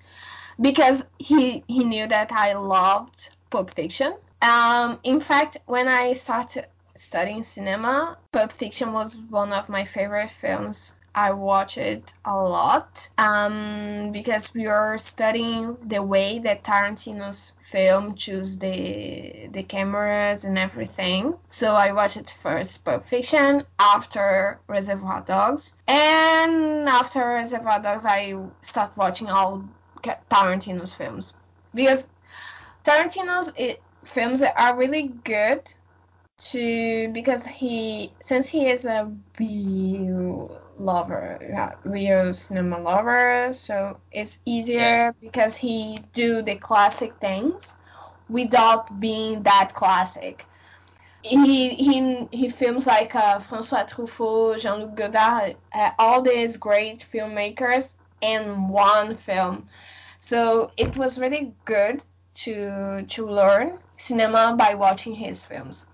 because 0.60 1.04
he 1.18 1.64
he 1.66 1.84
knew 1.84 2.06
that 2.06 2.32
I 2.32 2.54
loved 2.54 3.30
Pulp 3.50 3.70
Fiction. 3.70 4.14
Um, 4.42 4.98
in 5.04 5.20
fact, 5.20 5.58
when 5.66 5.88
I 5.88 6.12
started 6.12 6.66
studying 6.96 7.42
cinema, 7.42 8.18
Pulp 8.32 8.52
Fiction 8.52 8.92
was 8.92 9.20
one 9.30 9.52
of 9.52 9.68
my 9.68 9.84
favorite 9.84 10.30
films. 10.30 10.94
I 11.14 11.30
watched 11.32 11.78
it 11.78 12.12
a 12.24 12.36
lot 12.36 13.08
um, 13.18 14.10
because 14.12 14.52
we 14.52 14.66
are 14.66 14.98
studying 14.98 15.76
the 15.86 16.02
way 16.02 16.40
that 16.40 16.64
Tarantino's 16.64 17.52
film 17.70 18.14
choose 18.14 18.58
the 18.58 19.48
the 19.52 19.62
cameras 19.62 20.44
and 20.44 20.58
everything. 20.58 21.34
So 21.50 21.74
I 21.74 21.92
watched 21.92 22.30
first 22.30 22.84
Pulp 22.84 23.04
Fiction, 23.04 23.64
after 23.78 24.58
Reservoir 24.66 25.20
Dogs, 25.20 25.76
and 25.86 26.88
after 26.88 27.20
Reservoir 27.20 27.80
Dogs 27.80 28.04
I 28.04 28.36
start 28.60 28.96
watching 28.96 29.28
all 29.28 29.64
Tarantino's 30.02 30.94
films 30.94 31.34
because 31.74 32.08
Tarantino's 32.84 33.52
it, 33.56 33.80
films 34.04 34.42
are 34.42 34.76
really 34.76 35.08
good 35.24 35.62
to 36.38 37.08
because 37.12 37.46
he 37.46 38.12
since 38.20 38.48
he 38.48 38.68
is 38.68 38.84
a 38.84 39.10
lover 40.78 41.38
yeah, 41.42 41.72
real 41.84 42.32
cinema 42.32 42.78
lover 42.78 43.52
so 43.52 43.98
it's 44.12 44.40
easier 44.46 44.80
Yeah. 44.80 45.12
because 45.20 45.56
he 45.56 45.98
do 46.12 46.42
the 46.42 46.56
classic 46.56 47.16
things 47.20 47.76
without 48.28 49.00
being 49.00 49.42
that 49.42 49.72
classic 49.74 50.46
he 51.22 51.70
he 51.70 52.26
he 52.32 52.48
films 52.48 52.86
like 52.86 53.14
uh, 53.14 53.38
François 53.38 53.88
Truffaut, 53.88 54.58
Jean-Luc 54.60 54.94
Godard, 54.94 55.56
uh, 55.72 55.90
all 55.98 56.22
these 56.22 56.56
great 56.56 57.00
filmmakers 57.00 57.94
in 58.20 58.68
one 58.68 59.16
film. 59.16 59.66
So 60.20 60.72
it 60.76 60.96
was 60.96 61.18
really 61.18 61.54
good 61.64 62.02
to 62.44 63.04
to 63.08 63.26
learn 63.28 63.78
cinema 63.96 64.54
by 64.58 64.74
watching 64.74 65.14
his 65.14 65.44
films, 65.44 65.86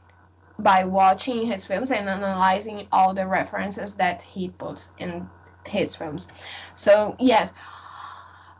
by 0.63 0.85
watching 0.85 1.47
his 1.47 1.65
films 1.67 1.91
and 1.91 2.09
analyzing 2.09 2.87
all 2.93 3.15
the 3.15 3.27
references 3.27 3.95
that 3.95 4.23
he 4.23 4.49
puts 4.49 4.91
in 4.99 5.29
his 5.67 5.97
films. 5.97 6.29
So 6.75 7.17
yes, 7.19 7.53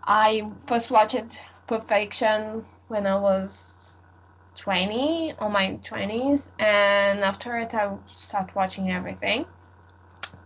I 0.05 0.51
first 0.67 0.91
watched 0.91 1.43
Pulp 1.67 1.89
Fiction 1.89 2.65
when 2.89 3.07
I 3.07 3.17
was 3.19 3.99
20 4.57 5.35
on 5.39 5.53
my 5.53 5.79
20s 5.85 6.51
and 6.59 7.21
after 7.21 7.57
it 7.57 7.75
i 7.75 7.91
started 8.13 8.55
watching 8.55 8.91
everything 8.91 9.47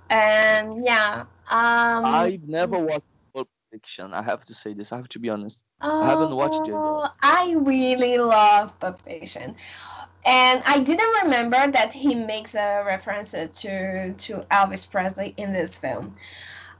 and 0.09 0.85
yeah 0.85 1.25
um 1.51 2.05
I've 2.05 2.47
never 2.49 2.79
watched 2.79 3.07
Pulp 3.35 3.49
Fiction. 3.73 4.15
I 4.15 4.23
have 4.23 4.45
to 4.45 4.55
say 4.55 4.73
this. 4.73 4.93
I 4.93 4.97
have 4.97 5.09
to 5.11 5.19
be 5.19 5.31
honest. 5.31 5.65
I 5.81 6.11
haven't 6.11 6.37
watched 6.37 6.61
it 6.69 6.69
yet. 6.69 6.75
oh, 6.75 7.09
i 7.23 7.55
really 7.59 8.19
love 8.19 8.79
Pulp 8.79 9.03
Fiction 9.03 9.57
and 10.25 10.63
i 10.67 10.81
didn't 10.81 11.23
remember 11.23 11.71
that 11.71 11.93
he 11.93 12.15
makes 12.15 12.55
a 12.55 12.83
reference 12.87 13.33
to 13.33 14.13
to 14.15 14.35
elvis 14.51 14.89
presley 14.91 15.35
in 15.37 15.53
this 15.53 15.79
film 15.79 16.15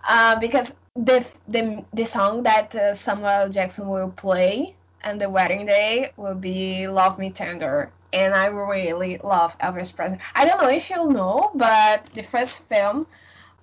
uh, 0.09 0.39
because 0.39 0.75
the, 0.97 1.27
the 1.49 1.85
the 1.95 2.05
song 2.05 2.43
that 2.43 2.75
uh, 2.75 2.93
samuel 2.95 3.49
jackson 3.49 3.89
will 3.89 4.11
play 4.11 4.75
and 5.03 5.21
the 5.21 5.29
wedding 5.29 5.67
day 5.67 6.13
will 6.17 6.35
be 6.35 6.89
Love 6.89 7.19
Me 7.19 7.31
Tender. 7.31 7.93
And 8.13 8.35
I 8.35 8.47
really 8.47 9.19
love 9.23 9.59
Elvis 9.59 9.95
Presley. 9.95 10.19
I 10.35 10.45
don't 10.47 10.61
know 10.63 10.69
if 10.71 10.91
you 10.91 11.09
know, 11.11 11.51
but 11.55 12.07
the 12.15 12.23
first 12.23 12.63
film, 12.69 13.07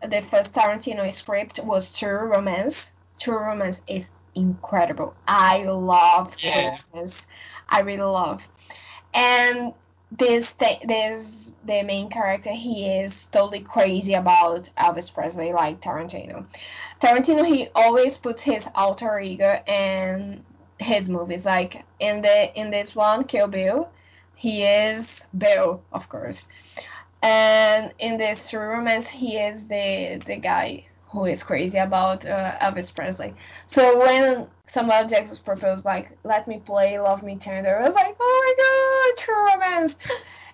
the 0.08 0.22
first 0.22 0.54
Tarantino 0.54 1.12
script 1.14 1.60
was 1.60 1.98
True 1.98 2.20
Romance. 2.28 2.92
True 3.20 3.38
Romance 3.40 3.82
is 3.88 4.12
incredible. 4.36 5.16
I 5.28 5.64
love 5.64 6.36
True 6.38 6.52
Yeah. 6.52 6.78
Romance. 6.94 7.28
I 7.70 7.82
really 7.82 8.04
love. 8.04 8.48
And 9.14 9.74
this 10.12 10.52
th- 10.54 10.82
this 10.86 11.54
the 11.66 11.84
main 11.84 12.10
character 12.10 12.52
he 12.52 12.86
is 12.86 13.28
totally 13.28 13.62
crazy 13.62 14.14
about 14.14 14.70
Elvis 14.78 15.14
Presley 15.14 15.54
like 15.54 15.80
Tarantino. 15.80 16.46
Tarantino 17.00 17.46
he 17.46 17.70
always 17.74 18.18
puts 18.18 18.44
his 18.44 18.68
alter 18.76 19.20
ego 19.20 19.62
in 19.66 20.44
his 20.80 21.08
movies. 21.08 21.46
Like 21.46 21.84
in 22.00 22.22
the 22.22 22.60
in 22.60 22.72
this 22.72 22.96
one, 22.96 23.24
Kill 23.24 23.48
Bill, 23.48 23.90
he 24.36 24.64
is 24.64 25.26
Bill, 25.38 25.82
of 25.94 26.10
course. 26.10 26.48
And 27.22 27.94
in 28.00 28.18
this 28.18 28.54
Romance, 28.54 29.08
he 29.08 29.38
is 29.38 29.68
the 29.68 30.22
the 30.26 30.38
guy 30.38 30.86
who 31.12 31.26
is 31.26 31.44
crazy 31.44 31.78
about 31.78 32.26
uh, 32.26 32.58
Elvis 32.60 32.94
Presley. 32.96 33.34
So 33.68 34.00
when 34.00 34.48
some 34.68 34.90
Samuel 34.90 35.10
Jackson 35.10 35.38
proposed, 35.44 35.84
like, 35.86 36.18
let 36.24 36.48
me 36.48 36.60
play 36.60 37.00
Love 37.00 37.24
Me 37.24 37.36
Tender, 37.36 37.78
I 37.78 37.84
was 37.86 37.94
like, 37.94 38.16
oh 38.20 38.42
my 38.46 38.54
god, 38.64 39.24
True 39.24 39.48
Romance. 39.54 39.98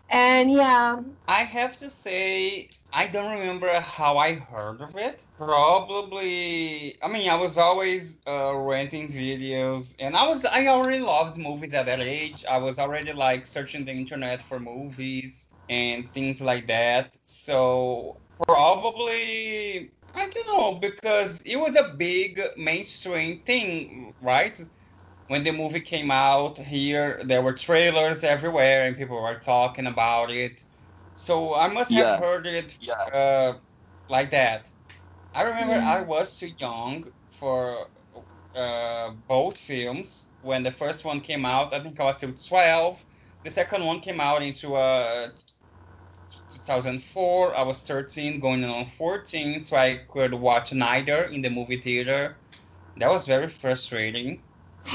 And 0.10 0.52
yeah, 0.52 1.02
I 1.28 1.42
have 1.42 1.78
to 1.78 1.90
say, 1.90 2.70
I 2.94 3.08
don't 3.08 3.32
remember 3.40 3.70
how 3.82 4.18
I 4.18 4.34
heard 4.36 4.82
of 4.82 4.96
it. 4.96 5.28
Probably, 5.38 6.98
I 7.04 7.08
mean, 7.10 7.30
I 7.30 7.36
was 7.36 7.58
always 7.58 8.20
uh, 8.26 8.56
renting 8.56 9.10
videos, 9.10 9.96
and 10.00 10.16
I 10.16 10.26
was, 10.28 10.46
I 10.46 10.68
already 10.68 11.00
loved 11.00 11.38
movies 11.38 11.74
at 11.74 11.86
that 11.88 12.00
age. 12.00 12.46
I 12.50 12.58
was 12.58 12.80
already 12.80 13.12
like 13.12 13.46
searching 13.46 13.84
the 13.86 13.92
internet 13.92 14.42
for 14.42 14.60
movies 14.60 15.48
and 15.68 16.12
things 16.14 16.42
like 16.42 16.68
that. 16.68 17.18
So 17.26 18.22
probably, 18.48 19.92
I 20.18 20.30
don't 20.30 20.48
know, 20.58 20.80
because 20.80 21.42
it 21.44 21.58
was 21.58 21.76
a 21.78 21.94
big 21.96 22.42
mainstream 22.58 23.44
thing, 23.44 24.16
right? 24.22 24.60
when 25.28 25.44
the 25.44 25.52
movie 25.52 25.82
came 25.82 26.12
out 26.12 26.58
here, 26.58 27.22
there 27.26 27.42
were 27.42 27.54
trailers 27.54 28.24
everywhere 28.24 28.88
and 28.88 28.98
people 28.98 29.22
were 29.22 29.40
talking 29.40 29.88
about 29.88 30.32
it. 30.32 30.64
So 31.14 31.56
I 31.56 31.68
must 31.70 31.94
have 31.94 32.10
Yeah. 32.10 32.18
heard 32.18 32.48
it 32.48 32.78
Yeah. 32.80 32.94
uh, 33.14 33.54
like 34.10 34.32
that. 34.32 34.72
I 35.34 35.44
remember 35.44 35.80
I 35.84 36.02
Mm. 36.02 36.08
was 36.08 36.38
too 36.40 36.50
young 36.60 37.06
for 37.30 37.88
uh, 38.56 39.12
both 39.28 39.58
films. 39.58 40.28
When 40.42 40.64
the 40.64 40.72
first 40.72 41.06
one 41.06 41.22
came 41.22 41.46
out, 41.46 41.74
I 41.74 41.80
think 41.80 42.00
I 42.00 42.06
was 42.06 42.18
still 42.18 42.34
12. 42.34 43.06
The 43.44 43.52
second 43.52 43.86
one 43.86 44.02
came 44.02 44.20
out 44.22 44.44
into 44.44 44.76
uh, 44.76 45.30
2004. 46.68 47.56
I 47.56 47.64
was 47.64 47.82
13, 47.84 48.40
going 48.40 48.64
on 48.66 48.86
14, 48.86 49.64
so 49.64 49.78
I 49.78 50.02
could 50.10 50.34
watch 50.34 50.74
neither 50.74 51.24
in 51.26 51.42
the 51.42 51.50
movie 51.50 51.82
theater. 51.82 52.38
That 52.98 53.10
was 53.12 53.26
very 53.26 53.50
frustrating. 53.50 54.44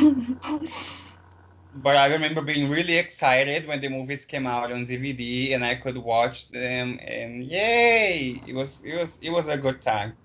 But 1.74 1.96
I 1.96 2.06
remember 2.12 2.42
being 2.42 2.68
really 2.70 2.98
excited 2.98 3.66
when 3.66 3.80
the 3.80 3.88
movies 3.88 4.24
came 4.26 4.46
out 4.46 4.72
on 4.72 4.84
DVD 4.84 5.54
and 5.54 5.64
I 5.64 5.74
could 5.74 5.96
watch 5.96 6.48
them 6.50 7.00
and 7.06 7.44
yay! 7.44 8.42
It 8.46 8.54
was 8.54 8.82
it 8.84 8.94
was 8.94 9.18
it 9.22 9.30
was 9.30 9.48
a 9.48 9.56
good 9.56 9.80
time. 9.82 10.16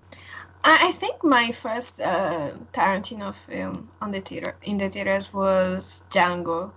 I 0.64 0.88
I 0.88 0.92
think 0.92 1.24
my 1.24 1.52
first 1.52 2.00
uh, 2.00 2.52
Tarantino 2.72 3.34
film 3.34 3.90
on 4.00 4.12
the 4.12 4.20
theater 4.20 4.56
in 4.62 4.78
the 4.78 4.90
theaters 4.90 5.32
was 5.32 6.04
Django, 6.10 6.72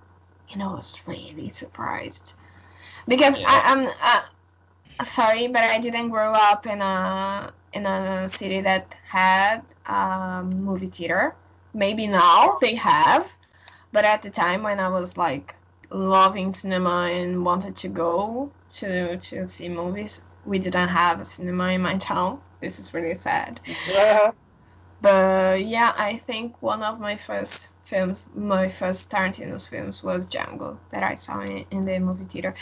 and 0.53 0.63
I 0.63 0.67
was 0.67 1.01
really 1.07 1.49
surprised 1.49 2.33
because 3.07 3.37
Yeah. 3.37 3.47
I, 3.47 3.61
I'm 3.71 3.87
uh, 4.01 4.21
sorry, 5.03 5.47
but 5.47 5.63
I 5.63 5.79
didn't 5.79 6.09
grow 6.09 6.33
up 6.33 6.65
in 6.67 6.81
a 6.81 7.53
in 7.73 7.85
a 7.85 8.27
city 8.29 8.61
that 8.61 8.95
had 9.03 9.61
a 9.85 10.43
movie 10.43 10.87
theater. 10.87 11.35
Maybe 11.73 12.07
now 12.07 12.57
they 12.59 12.75
have, 12.75 13.31
but 13.91 14.05
at 14.05 14.21
the 14.21 14.29
time 14.29 14.63
when 14.63 14.79
I 14.79 14.89
was 14.89 15.17
like 15.17 15.55
loving 15.89 16.53
cinema 16.53 17.09
and 17.11 17.43
wanted 17.45 17.75
to 17.77 17.87
go 17.87 18.51
to 18.73 19.17
to 19.17 19.47
see 19.47 19.69
movies, 19.69 20.23
we 20.45 20.59
didn't 20.59 20.89
have 20.89 21.19
a 21.21 21.25
cinema 21.25 21.69
in 21.69 21.81
my 21.81 21.97
town. 21.97 22.41
This 22.59 22.79
is 22.79 22.93
really 22.93 23.15
sad. 23.15 23.59
Yeah. 23.89 24.31
But 25.01 25.65
yeah, 25.65 25.93
I 25.97 26.17
think 26.17 26.61
one 26.61 26.83
of 26.83 26.99
my 26.99 27.17
first 27.17 27.69
films, 27.91 28.27
my 28.35 28.69
first 28.69 29.09
Tarantino's 29.11 29.67
films 29.67 30.03
was 30.03 30.27
Django 30.27 30.77
that 30.91 31.03
I 31.03 31.15
saw 31.15 31.41
in, 31.41 31.65
in 31.71 31.81
the 31.81 31.99
movie 31.99 32.25
theater. 32.25 32.53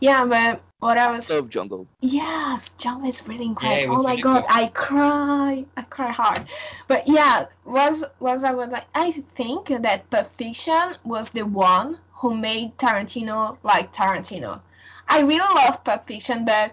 Yeah, 0.00 0.24
but 0.24 0.62
what 0.80 0.96
I 0.98 1.10
was 1.12 1.28
Love 1.30 1.50
Django. 1.50 1.86
Yes, 2.00 2.70
Django 2.78 3.06
is 3.08 3.26
really 3.28 3.44
Yeah, 3.60 3.78
incredible. 3.78 3.84
it 3.84 3.88
was 3.90 4.00
oh 4.00 4.02
my 4.02 4.10
really 4.10 4.22
god, 4.22 4.42
good. 4.42 4.50
I 4.62 4.66
cry, 4.68 5.64
I 5.76 5.82
cry 5.82 6.10
hard. 6.12 6.42
But 6.88 7.08
yeah, 7.08 7.46
was 7.64 8.04
was 8.20 8.44
I 8.44 8.52
was 8.52 8.70
like 8.70 8.86
I 8.94 9.12
think 9.34 9.68
that 9.68 10.08
Pulp 10.10 10.30
Fiction 10.30 10.96
was 11.04 11.30
the 11.32 11.42
one 11.46 11.98
who 12.12 12.34
made 12.36 12.76
Tarantino 12.78 13.58
like 13.62 13.92
Tarantino. 13.92 14.60
I 15.08 15.20
really 15.20 15.38
love 15.62 15.82
Pulp 15.84 16.06
Fiction, 16.06 16.44
but 16.44 16.72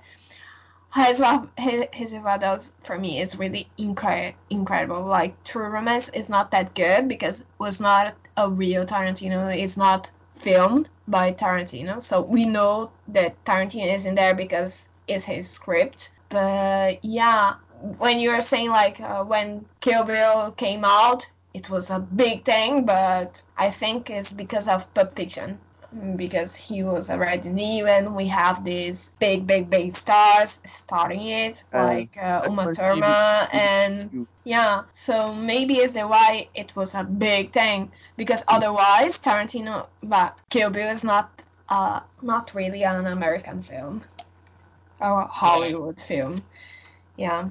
His, 0.95 1.19
his 1.57 1.87
Reservoir 1.99 2.37
Dogs 2.37 2.73
for 2.83 2.99
me 2.99 3.19
is 3.19 3.35
really 3.35 3.67
incre- 3.79 4.35
incredible. 4.51 5.03
Like 5.03 5.43
True 5.43 5.67
Romance 5.69 6.09
is 6.09 6.29
not 6.29 6.51
that 6.51 6.75
good 6.75 7.07
because 7.07 7.41
it 7.41 7.47
was 7.57 7.81
not 7.81 8.13
a 8.37 8.47
real 8.49 8.85
Tarantino. 8.85 9.55
It's 9.55 9.75
not 9.75 10.11
filmed 10.35 10.89
by 11.07 11.31
Tarantino, 11.31 12.01
so 12.01 12.21
we 12.21 12.45
know 12.45 12.91
that 13.07 13.43
Tarantino 13.43 13.91
is 13.91 14.05
in 14.05 14.15
there 14.15 14.35
because 14.35 14.87
it's 15.07 15.23
his 15.23 15.49
script. 15.49 16.11
But 16.29 17.03
yeah, 17.03 17.55
when 17.97 18.19
you 18.19 18.29
were 18.29 18.41
saying 18.41 18.69
like 18.69 19.01
uh, 19.01 19.23
when 19.23 19.65
Kill 19.81 20.03
Bill 20.03 20.51
came 20.51 20.85
out, 20.85 21.27
it 21.53 21.69
was 21.69 21.89
a 21.89 21.99
big 21.99 22.45
thing, 22.45 22.85
but 22.85 23.41
I 23.57 23.69
think 23.71 24.09
it's 24.09 24.31
because 24.31 24.67
of 24.67 24.91
Pulp 24.93 25.13
Fiction 25.13 25.59
because 26.15 26.55
he 26.55 26.83
was 26.83 27.09
already 27.09 27.49
new 27.49 27.85
and 27.85 28.15
we 28.15 28.27
have 28.27 28.63
these 28.63 29.11
big 29.19 29.45
big 29.45 29.69
big 29.69 29.95
stars 29.95 30.59
starting 30.65 31.27
it 31.27 31.63
Uh, 31.73 31.83
like 31.85 32.17
uh, 32.17 32.41
Uma 32.47 32.73
Thurman 32.73 33.47
and 33.51 34.27
yeah 34.43 34.83
so 34.93 35.33
maybe 35.33 35.79
is 35.79 35.93
the 35.93 36.07
why 36.07 36.47
it 36.55 36.75
was 36.75 36.95
a 36.95 37.03
big 37.03 37.51
thing 37.51 37.91
because 38.17 38.43
otherwise 38.47 39.19
Tarantino 39.19 39.87
but 40.01 40.37
Kill 40.49 40.69
Bill 40.69 40.89
is 40.89 41.03
not 41.03 41.43
uh 41.69 41.99
not 42.21 42.53
really 42.53 42.83
an 42.83 43.05
American 43.05 43.61
film 43.61 44.01
or 44.99 45.21
a 45.21 45.27
Hollywood 45.27 45.99
film. 45.99 46.43
Yeah 47.17 47.49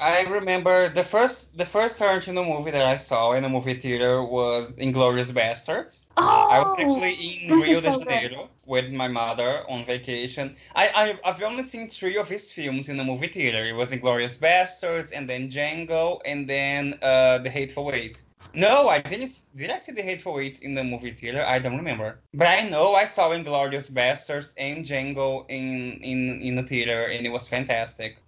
I 0.00 0.22
remember 0.22 0.88
the 0.88 1.02
first 1.02 1.56
the 1.58 1.64
first 1.64 1.98
Tarantino 1.98 2.46
movie 2.46 2.70
that 2.70 2.86
I 2.86 2.96
saw 2.96 3.32
in 3.32 3.44
a 3.44 3.48
movie 3.48 3.74
theater 3.74 4.22
was 4.22 4.72
Inglourious 4.72 5.32
Basterds. 5.32 6.04
oh 6.16 6.48
I 6.50 6.62
was 6.62 6.78
actually 6.78 7.14
in 7.46 7.58
Rio 7.58 7.78
is 7.78 7.82
de 7.82 7.92
so 7.92 7.98
good. 7.98 8.08
Janeiro 8.08 8.48
with 8.66 8.90
my 8.92 9.08
mother 9.08 9.64
on 9.68 9.84
vacation. 9.84 10.56
I, 10.76 10.88
I 11.24 11.28
I've 11.28 11.42
only 11.42 11.64
seen 11.64 11.88
three 11.88 12.16
of 12.16 12.28
his 12.28 12.52
films 12.52 12.88
in 12.88 12.96
the 12.96 13.04
movie 13.04 13.28
theater. 13.28 13.64
It 13.64 13.74
was 13.74 13.90
Inglourious 13.92 14.38
Basterds, 14.38 15.12
and 15.14 15.28
then 15.28 15.48
Django, 15.50 16.20
and 16.24 16.48
then 16.48 16.98
uh, 17.02 17.38
The 17.38 17.50
Hateful 17.50 17.92
Eight. 17.92 18.22
No, 18.54 18.88
I 18.88 19.00
didn't. 19.00 19.32
Did 19.56 19.70
I 19.70 19.78
see 19.78 19.92
The 19.92 20.02
Hateful 20.02 20.38
Eight 20.38 20.60
in 20.60 20.74
the 20.74 20.84
movie 20.84 21.10
theater? 21.10 21.44
I 21.44 21.58
don't 21.58 21.76
remember. 21.76 22.20
But 22.32 22.46
I 22.46 22.68
know 22.68 22.94
I 22.94 23.04
saw 23.04 23.30
Inglourious 23.30 23.90
Basterds 23.90 24.54
and 24.56 24.84
Django 24.84 25.44
in 25.48 25.98
in 26.02 26.40
in 26.40 26.54
the 26.54 26.62
theater, 26.62 27.08
and 27.10 27.26
it 27.26 27.30
was 27.32 27.48
fantastic. 27.48 28.18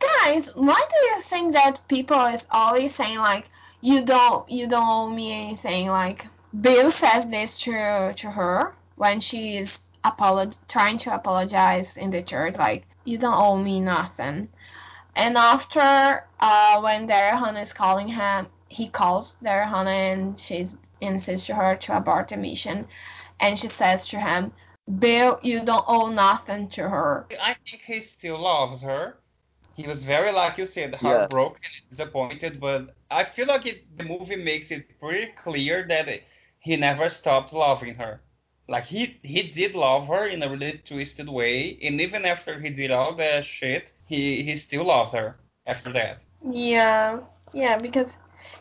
Guys, 0.00 0.54
why 0.54 0.82
do 0.90 0.98
you 1.08 1.20
think 1.22 1.54
that 1.54 1.86
people 1.88 2.20
is 2.26 2.46
always 2.50 2.94
saying 2.94 3.18
like 3.18 3.50
you 3.80 4.04
don't 4.04 4.48
you 4.50 4.68
don't 4.68 4.88
owe 4.88 5.10
me 5.10 5.32
anything? 5.32 5.88
Like 5.88 6.26
Bill 6.60 6.90
says 6.90 7.28
this 7.28 7.58
to 7.60 8.14
to 8.16 8.30
her 8.30 8.74
when 8.96 9.20
she 9.20 9.56
is 9.56 9.78
apolog- 10.04 10.56
trying 10.68 10.98
to 10.98 11.14
apologize 11.14 11.96
in 11.96 12.10
the 12.10 12.22
church, 12.22 12.56
like 12.56 12.86
you 13.04 13.18
don't 13.18 13.34
owe 13.34 13.56
me 13.56 13.80
nothing. 13.80 14.48
And 15.16 15.36
after 15.36 16.24
uh, 16.38 16.80
when 16.80 17.08
Daryl 17.08 17.38
Hannah 17.38 17.60
is 17.60 17.72
calling 17.72 18.08
him, 18.08 18.46
he 18.68 18.88
calls 18.88 19.36
Daryl 19.42 19.68
Hannah 19.68 19.90
and 19.90 20.38
she 20.38 20.66
insists 21.00 21.46
to 21.48 21.54
her 21.54 21.76
to 21.76 21.96
abort 21.96 22.28
the 22.28 22.36
mission, 22.36 22.86
and 23.40 23.58
she 23.58 23.68
says 23.68 24.06
to 24.06 24.18
him, 24.18 24.52
Bill, 24.98 25.38
you 25.42 25.64
don't 25.64 25.84
owe 25.88 26.08
nothing 26.08 26.68
to 26.70 26.88
her. 26.88 27.26
I 27.42 27.54
think 27.68 27.82
he 27.82 28.00
still 28.00 28.38
loves 28.38 28.82
her. 28.82 29.16
He 29.78 29.86
was 29.86 30.02
very, 30.04 30.32
like 30.32 30.58
you 30.58 30.66
said, 30.66 30.94
Yeah. 31.00 31.28
heartbroken 31.28 31.62
and 31.64 31.90
disappointed, 31.90 32.60
but 32.60 32.94
I 33.10 33.24
feel 33.24 33.46
like 33.46 33.64
it, 33.66 33.96
the 33.96 34.04
movie 34.04 34.36
makes 34.36 34.70
it 34.70 34.98
pretty 35.00 35.32
clear 35.32 35.84
that 35.84 36.08
it- 36.08 36.24
he 36.58 36.76
never 36.76 37.08
stopped 37.08 37.52
loving 37.54 37.94
her. 37.94 38.20
Like 38.68 38.84
he 38.86 39.18
he 39.22 39.42
did 39.48 39.74
love 39.74 40.08
her 40.08 40.26
in 40.26 40.42
a 40.42 40.50
really 40.50 40.78
twisted 40.78 41.28
way, 41.30 41.78
and 41.82 42.00
even 42.00 42.26
after 42.26 42.60
he 42.60 42.70
did 42.70 42.90
all 42.90 43.14
that 43.14 43.44
shit, 43.46 43.92
he 44.06 44.42
he 44.42 44.56
still 44.56 44.84
loved 44.84 45.14
her 45.14 45.38
after 45.66 45.92
that. 45.92 46.24
Yeah, 46.44 47.20
yeah, 47.52 47.78
because 47.78 48.16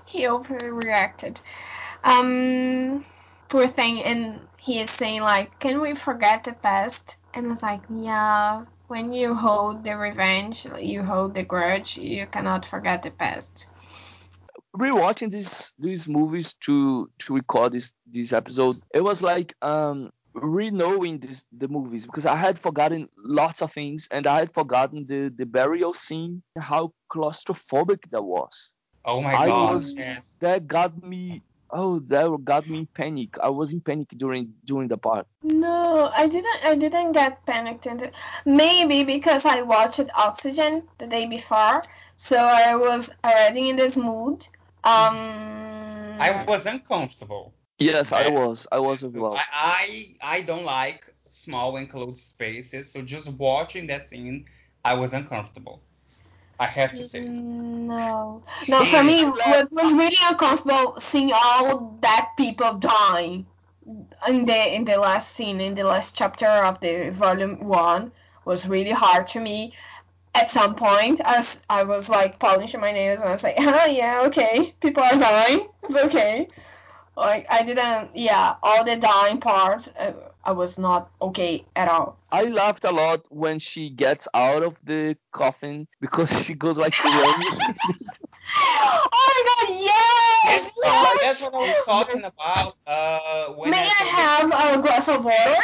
he 0.06 0.24
overreacted. 0.28 1.42
Um, 2.04 3.06
poor 3.50 3.68
thing, 3.68 4.04
and 4.04 4.40
he 4.58 4.80
is 4.82 4.92
saying 4.92 5.22
like, 5.22 5.60
"Can 5.60 5.82
we 5.82 5.94
forget 5.96 6.44
the 6.44 6.54
past?" 6.54 7.18
And 7.34 7.52
it's 7.52 7.64
like, 7.64 7.82
yeah, 7.90 8.66
when 8.88 9.14
you 9.14 9.34
hold 9.36 9.84
the 9.84 9.96
revenge, 9.98 10.66
you 10.80 11.04
hold 11.04 11.34
the 11.34 11.44
grudge, 11.44 11.98
you 11.98 12.26
cannot 12.28 12.66
forget 12.66 13.04
the 13.04 13.12
past. 13.12 13.70
rewatching 14.78 15.32
these 15.32 15.74
these 15.80 16.08
movies 16.08 16.54
to 16.66 17.10
to 17.20 17.34
record 17.34 17.72
this 17.74 17.92
this 18.06 18.32
episode, 18.34 18.76
it 18.94 19.02
was 19.02 19.24
like 19.24 19.56
um 19.62 20.12
re-knowing 20.34 21.18
this 21.20 21.46
the 21.52 21.68
movies 21.68 22.06
because 22.06 22.28
I 22.28 22.36
had 22.36 22.60
forgotten 22.60 23.10
lots 23.18 23.62
of 23.64 23.72
things 23.72 24.08
and 24.12 24.28
I 24.28 24.40
had 24.40 24.52
forgotten 24.54 25.08
the 25.08 25.30
the 25.30 25.46
burial 25.46 25.94
scene, 25.94 26.44
how 26.60 26.94
claustrophobic 27.12 28.10
that 28.12 28.22
was. 28.24 28.76
Oh 29.04 29.22
my 29.22 29.34
I 29.34 29.48
god, 29.48 29.76
was- 29.76 29.98
yes. 29.98 30.34
That 30.40 30.68
got 30.68 31.02
me 31.02 31.42
oh 31.72 32.00
that 32.00 32.44
got 32.44 32.68
me 32.68 32.80
in 32.80 32.86
panic. 32.88 33.38
I 33.40 33.50
was 33.50 33.72
in 33.72 33.82
panic 33.82 34.10
during 34.16 34.54
during 34.66 34.88
the 34.88 34.98
part. 34.98 35.28
No, 35.44 36.12
I 36.16 36.28
didn't. 36.28 36.66
I 36.66 36.76
didn't 36.76 37.14
get 37.14 37.46
panicked 37.46 37.86
into. 37.86 38.12
Maybe 38.46 39.04
because 39.04 39.46
I 39.46 39.62
watched 39.62 40.10
Oxygen 40.16 40.84
the 40.98 41.08
day 41.08 41.26
before, 41.26 41.84
so 42.16 42.38
I 42.38 42.76
was 42.76 43.12
already 43.24 43.70
in 43.70 43.76
this 43.76 43.96
mood. 43.96 44.48
Um, 44.84 46.18
I 46.20 46.44
was 46.48 46.66
uncomfortable. 46.66 47.54
Yes, 47.80 48.12
I 48.12 48.28
was. 48.30 48.68
I 48.72 48.80
was 48.80 49.04
as 49.04 49.12
well. 49.12 49.36
I, 49.36 50.16
I 50.22 50.38
I 50.38 50.42
don't 50.42 50.66
like 50.66 51.14
small 51.26 51.78
enclosed 51.78 52.20
spaces, 52.20 52.92
so 52.92 53.02
just 53.02 53.30
watching 53.34 53.88
that 53.88 54.08
scene, 54.08 54.46
I 54.84 54.94
was 54.96 55.14
uncomfortable. 55.14 55.84
I 56.60 56.66
have 56.66 56.94
to 56.96 57.04
say. 57.04 57.22
No, 57.22 58.44
no. 58.68 58.86
For 58.86 59.04
me, 59.04 59.26
what 59.26 59.72
was 59.72 59.94
really 59.94 60.18
uncomfortable 60.30 61.00
seeing 61.00 61.32
all 61.34 61.98
that 62.02 62.32
people 62.38 62.74
dying 62.76 63.46
in 64.28 64.46
the 64.46 64.76
in 64.76 64.86
the 64.86 64.98
last 64.98 65.34
scene 65.34 65.62
in 65.62 65.76
the 65.76 65.84
last 65.84 66.16
chapter 66.18 66.48
of 66.48 66.80
the 66.82 67.10
volume 67.12 67.64
one 67.66 68.12
was 68.46 68.68
really 68.68 68.92
hard 68.92 69.28
to 69.28 69.40
me. 69.40 69.74
At 70.36 70.52
some 70.52 70.76
point, 70.76 71.20
as 71.24 71.60
I 71.70 71.84
was 71.84 72.10
like 72.10 72.40
polishing 72.40 72.80
my 72.82 72.92
nails, 72.92 73.22
and 73.22 73.30
I 73.30 73.32
was 73.34 73.44
like, 73.44 73.56
"Oh 73.58 73.86
yeah, 73.86 74.24
okay, 74.28 74.74
people 74.82 75.04
are 75.04 75.18
dying. 75.18 75.68
It's 75.84 75.98
okay." 75.98 76.48
Like 77.16 77.48
I 77.50 77.64
didn't, 77.64 78.16
yeah, 78.16 78.56
all 78.62 78.84
the 78.84 78.96
dying 78.98 79.40
parts. 79.40 79.90
uh, 80.00 80.14
I 80.48 80.52
was 80.52 80.80
not 80.80 81.12
okay 81.22 81.66
at 81.76 81.90
all. 81.90 82.18
I 82.32 82.44
laughed 82.46 82.86
a 82.86 82.92
lot 82.92 83.26
when 83.30 83.60
she 83.60 83.90
gets 83.90 84.30
out 84.34 84.64
of 84.64 84.80
the 84.86 85.18
coffin 85.34 85.88
because 86.00 86.32
she 86.46 86.54
goes 86.54 86.78
like 86.78 86.98
running. 87.04 87.48
oh 88.56 89.08
my 89.14 89.44
god, 89.50 89.76
yes! 89.82 90.64
That's, 90.64 90.78
yes! 90.84 91.18
that's 91.22 91.42
what 91.42 91.54
I 91.54 91.58
was 91.58 91.86
talking 91.86 92.24
about. 92.24 92.76
Uh, 92.88 93.48
when 93.56 93.72
May 93.72 93.78
I 93.78 93.88
actually, 93.88 94.10
have 94.10 94.80
a 94.80 94.82
glass 94.82 95.08
of 95.10 95.26
water? 95.26 95.62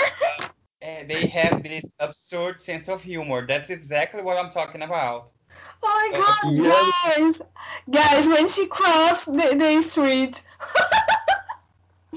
uh, 0.81 1.03
they 1.07 1.27
have 1.27 1.63
this 1.63 1.85
absurd 2.01 2.59
sense 2.59 2.89
of 2.89 3.01
humor. 3.01 3.45
That's 3.47 3.69
exactly 3.69 4.21
what 4.21 4.37
I'm 4.37 4.51
talking 4.51 4.81
about. 4.81 5.31
Oh 5.81 6.09
my 6.11 6.19
god, 6.19 6.37
Yeah. 6.51 7.15
guys! 7.15 7.41
Guys, 7.89 8.27
when 8.27 8.49
she 8.49 8.67
crossed 8.67 9.27
the, 9.27 9.55
the 9.57 9.81
street. 9.81 10.43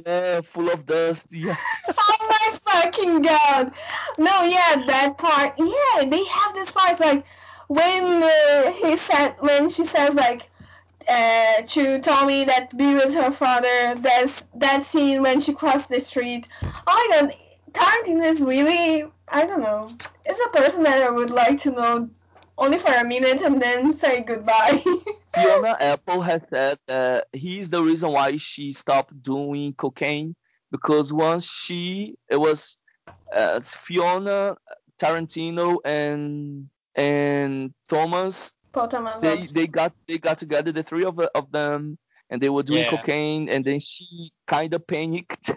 yeah, 0.04 0.40
full 0.40 0.70
of 0.70 0.87
dust. 0.87 1.28
Yeah. 1.30 1.56
oh 1.98 2.26
my 2.28 2.59
fucking 2.72 3.22
god! 3.22 3.72
No, 4.18 4.42
yeah, 4.42 4.85
that 4.87 5.16
part. 5.18 5.54
Yeah, 5.59 6.04
they 6.04 6.24
have 6.24 6.54
this 6.54 6.70
part 6.70 7.00
like 7.00 7.24
when 7.68 8.22
uh, 8.22 8.72
he 8.72 8.96
said 8.96 9.37
when 9.40 9.68
she 9.68 9.85
says 9.85 10.14
like 10.14 10.48
uh, 11.09 11.62
to 11.62 12.00
Tommy 12.00 12.44
that 12.44 12.76
Bill 12.76 13.00
is 13.00 13.14
her 13.14 13.30
father. 13.30 13.94
There's 13.96 14.44
that 14.56 14.85
scene 14.85 15.22
when 15.22 15.40
she 15.40 15.54
crossed 15.54 15.88
the 15.88 16.00
street. 16.00 16.48
Oh 16.87 17.06
my 17.11 17.20
god, 17.20 17.35
Tarantino 17.72 18.32
is 18.32 18.40
really 18.40 19.04
I 19.28 19.46
don't 19.46 19.62
know. 19.62 19.90
It's 20.24 20.40
a 20.40 20.48
person 20.50 20.82
that 20.85 21.02
I 21.02 21.11
would 21.11 21.30
like 21.30 21.61
to 21.61 21.70
know 21.70 22.11
only 22.59 22.78
for 22.78 22.92
a 22.92 23.04
minute 23.04 23.42
and 23.42 23.61
then 23.61 23.92
say 23.94 24.22
goodbye. 24.22 24.85
Fiona 25.37 25.77
Apple 25.81 26.22
has 26.22 26.42
said 26.53 26.79
that 26.88 27.29
he's 27.33 27.70
the 27.70 27.83
reason 27.83 28.12
why 28.12 28.37
she 28.38 28.72
stopped 28.72 29.22
doing 29.22 29.75
cocaine 29.75 30.35
because 30.72 31.12
once 31.12 31.46
she 31.46 32.16
it 32.31 32.37
was 32.38 32.79
uh, 33.33 33.61
Fiona 33.61 34.57
Tarantino 35.01 35.79
and 35.85 36.70
and 36.94 37.75
Thomas 37.88 38.55
Paul 38.72 38.88
Thomas 38.88 39.20
they 39.22 39.37
they 39.37 39.66
got 39.66 39.94
they 40.09 40.18
got 40.18 40.38
together 40.38 40.72
the 40.72 40.83
three 40.83 41.05
of, 41.05 41.18
of 41.20 41.53
them 41.53 41.99
and 42.31 42.42
they 42.42 42.51
were 42.51 42.64
doing 42.64 42.85
Yeah. 42.85 42.90
cocaine, 42.90 43.49
and 43.49 43.64
then 43.64 43.81
she 43.85 44.31
kind 44.49 44.75
of 44.75 44.87
panicked, 44.87 45.51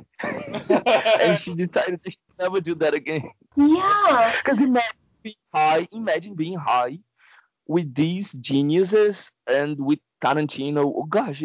and 1.19 1.37
she 1.37 1.55
decided 1.55 2.03
to 2.03 2.11
never 2.39 2.61
do 2.61 2.75
that 2.75 2.93
again. 2.93 3.23
Yeah. 3.55 4.33
Because 4.43 4.59
imagine 4.61 4.91
being 5.23 5.35
high, 5.53 5.87
imagine 5.91 6.35
being 6.35 6.57
high 6.57 6.99
with 7.69 7.93
these 7.93 8.33
geniuses 8.33 9.31
and 9.45 9.79
with 9.79 9.99
Tarantino. 10.21 10.91
Oh 10.97 11.03
gosh, 11.03 11.43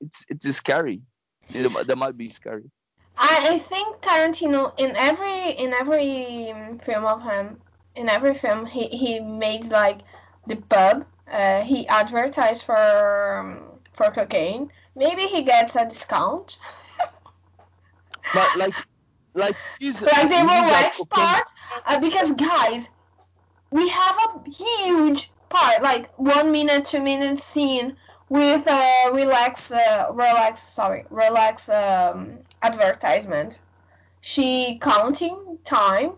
it's 0.00 0.24
it's 0.28 0.48
scary. 0.56 1.02
It, 1.50 1.86
that 1.86 1.98
might 1.98 2.16
be 2.16 2.30
scary. 2.30 2.70
I, 3.18 3.58
think 3.58 4.00
Tarantino 4.00 4.72
in 4.78 4.96
every 4.96 5.50
in 5.50 5.74
every 5.74 6.50
um, 6.52 6.78
film 6.78 7.04
of 7.04 7.22
him, 7.22 7.60
in 7.94 8.08
every 8.08 8.32
film 8.32 8.64
he 8.64 8.88
he 8.88 9.20
made 9.20 9.66
like 9.66 10.00
the 10.46 10.56
pub. 10.56 11.04
Uh, 11.30 11.60
he 11.60 11.86
advertised 11.88 12.64
for 12.64 13.38
um, 13.38 13.80
for 13.92 14.10
cocaine. 14.10 14.70
Maybe 14.96 15.22
he 15.26 15.42
gets 15.42 15.76
a 15.76 15.84
discount. 15.84 16.58
But 18.34 18.56
like, 18.56 18.74
like 19.34 19.56
he's 19.78 20.02
like 20.02 20.28
the 20.28 20.36
he's 20.36 20.50
Rolex 20.50 20.90
cocaine- 20.96 21.42
uh, 21.86 22.00
because 22.00 22.32
guys, 22.32 22.88
we 23.70 23.88
have 23.88 24.16
a 24.18 24.50
huge 24.50 25.30
part, 25.48 25.82
like 25.82 26.12
one 26.18 26.52
minute, 26.52 26.86
two 26.86 27.02
minute 27.02 27.40
scene 27.40 27.96
with 28.28 28.66
a 28.66 29.10
relax, 29.12 29.70
uh, 29.70 30.08
relax, 30.10 30.60
sorry, 30.60 31.04
relax 31.10 31.68
um, 31.68 32.38
advertisement. 32.62 33.60
She 34.20 34.78
counting 34.80 35.58
time 35.64 36.12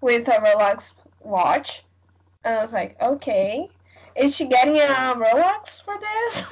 with 0.00 0.28
a 0.28 0.40
relax 0.40 0.94
watch, 1.20 1.84
and 2.44 2.58
I 2.58 2.62
was 2.62 2.72
like, 2.72 3.00
okay, 3.00 3.68
is 4.14 4.36
she 4.36 4.46
getting 4.46 4.78
a 4.78 5.14
relax 5.16 5.80
for 5.80 5.94
this? 5.98 6.44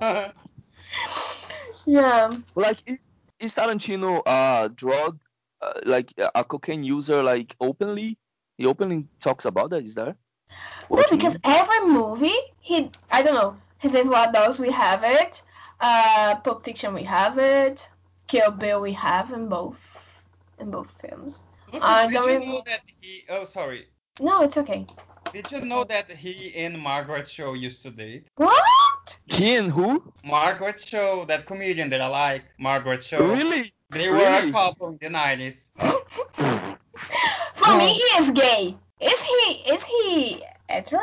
yeah. 1.86 2.30
like 2.54 2.78
is, 2.86 2.98
is 3.40 3.54
Tarantino 3.54 4.22
uh 4.26 4.68
drug 4.68 5.18
uh, 5.60 5.72
like 5.84 6.12
a 6.18 6.44
cocaine 6.44 6.84
user 6.84 7.22
like 7.22 7.54
openly? 7.60 8.18
He 8.58 8.66
openly 8.66 9.06
talks 9.20 9.44
about 9.44 9.70
that. 9.70 9.84
Is 9.84 9.94
there? 9.94 10.06
No, 10.50 10.56
What 10.88 11.10
you 11.10 11.16
because 11.16 11.34
mean? 11.34 11.54
every 11.56 11.86
movie, 11.88 12.38
he, 12.60 12.90
I 13.10 13.22
don't 13.22 13.34
know, 13.34 13.56
His 13.78 13.92
Blood 13.92 14.32
Dogs, 14.32 14.58
we 14.58 14.70
have 14.70 15.02
it. 15.04 15.42
Uh, 15.80 16.36
Pulp 16.42 16.64
Fiction, 16.64 16.94
we 16.94 17.02
have 17.04 17.38
it. 17.38 17.88
Kill 18.28 18.50
Bill, 18.50 18.80
we 18.80 18.92
have 18.92 19.32
in 19.32 19.48
both, 19.48 20.24
in 20.58 20.70
both 20.70 20.90
films. 21.00 21.44
Lucas, 21.72 21.80
I 21.88 22.06
did 22.06 22.14
don't 22.14 22.22
you 22.22 22.28
remember- 22.34 22.46
know 22.46 22.62
that 22.66 22.80
he? 23.00 23.24
Oh, 23.28 23.44
sorry. 23.44 23.86
No, 24.20 24.42
it's 24.42 24.56
okay. 24.56 24.86
Did 25.32 25.50
you 25.52 25.60
know 25.62 25.84
that 25.84 26.10
he 26.10 26.54
and 26.54 26.78
Margaret 26.78 27.26
Cho 27.26 27.52
used 27.52 27.82
to 27.82 27.90
date? 27.90 28.28
What? 28.36 29.18
He 29.26 29.56
and 29.56 29.70
who? 29.70 30.12
Margaret 30.24 30.78
Cho, 30.78 31.24
that 31.26 31.44
comedian 31.46 31.90
that 31.90 32.00
I 32.00 32.06
like, 32.08 32.44
Margaret 32.58 33.02
Cho. 33.02 33.18
Really? 33.34 33.72
They 33.90 34.08
were 34.08 34.16
Really? 34.16 34.48
a 34.48 34.52
couple 34.52 34.88
in 34.88 34.98
the 35.00 35.08
90s. 35.10 35.65
For 37.66 37.76
me, 37.76 37.88
he 37.92 38.02
is 38.20 38.30
gay. 38.30 38.76
Is 39.00 39.20
he? 39.20 39.40
Is 39.74 39.82
he 39.84 40.42
hetero? 40.68 41.00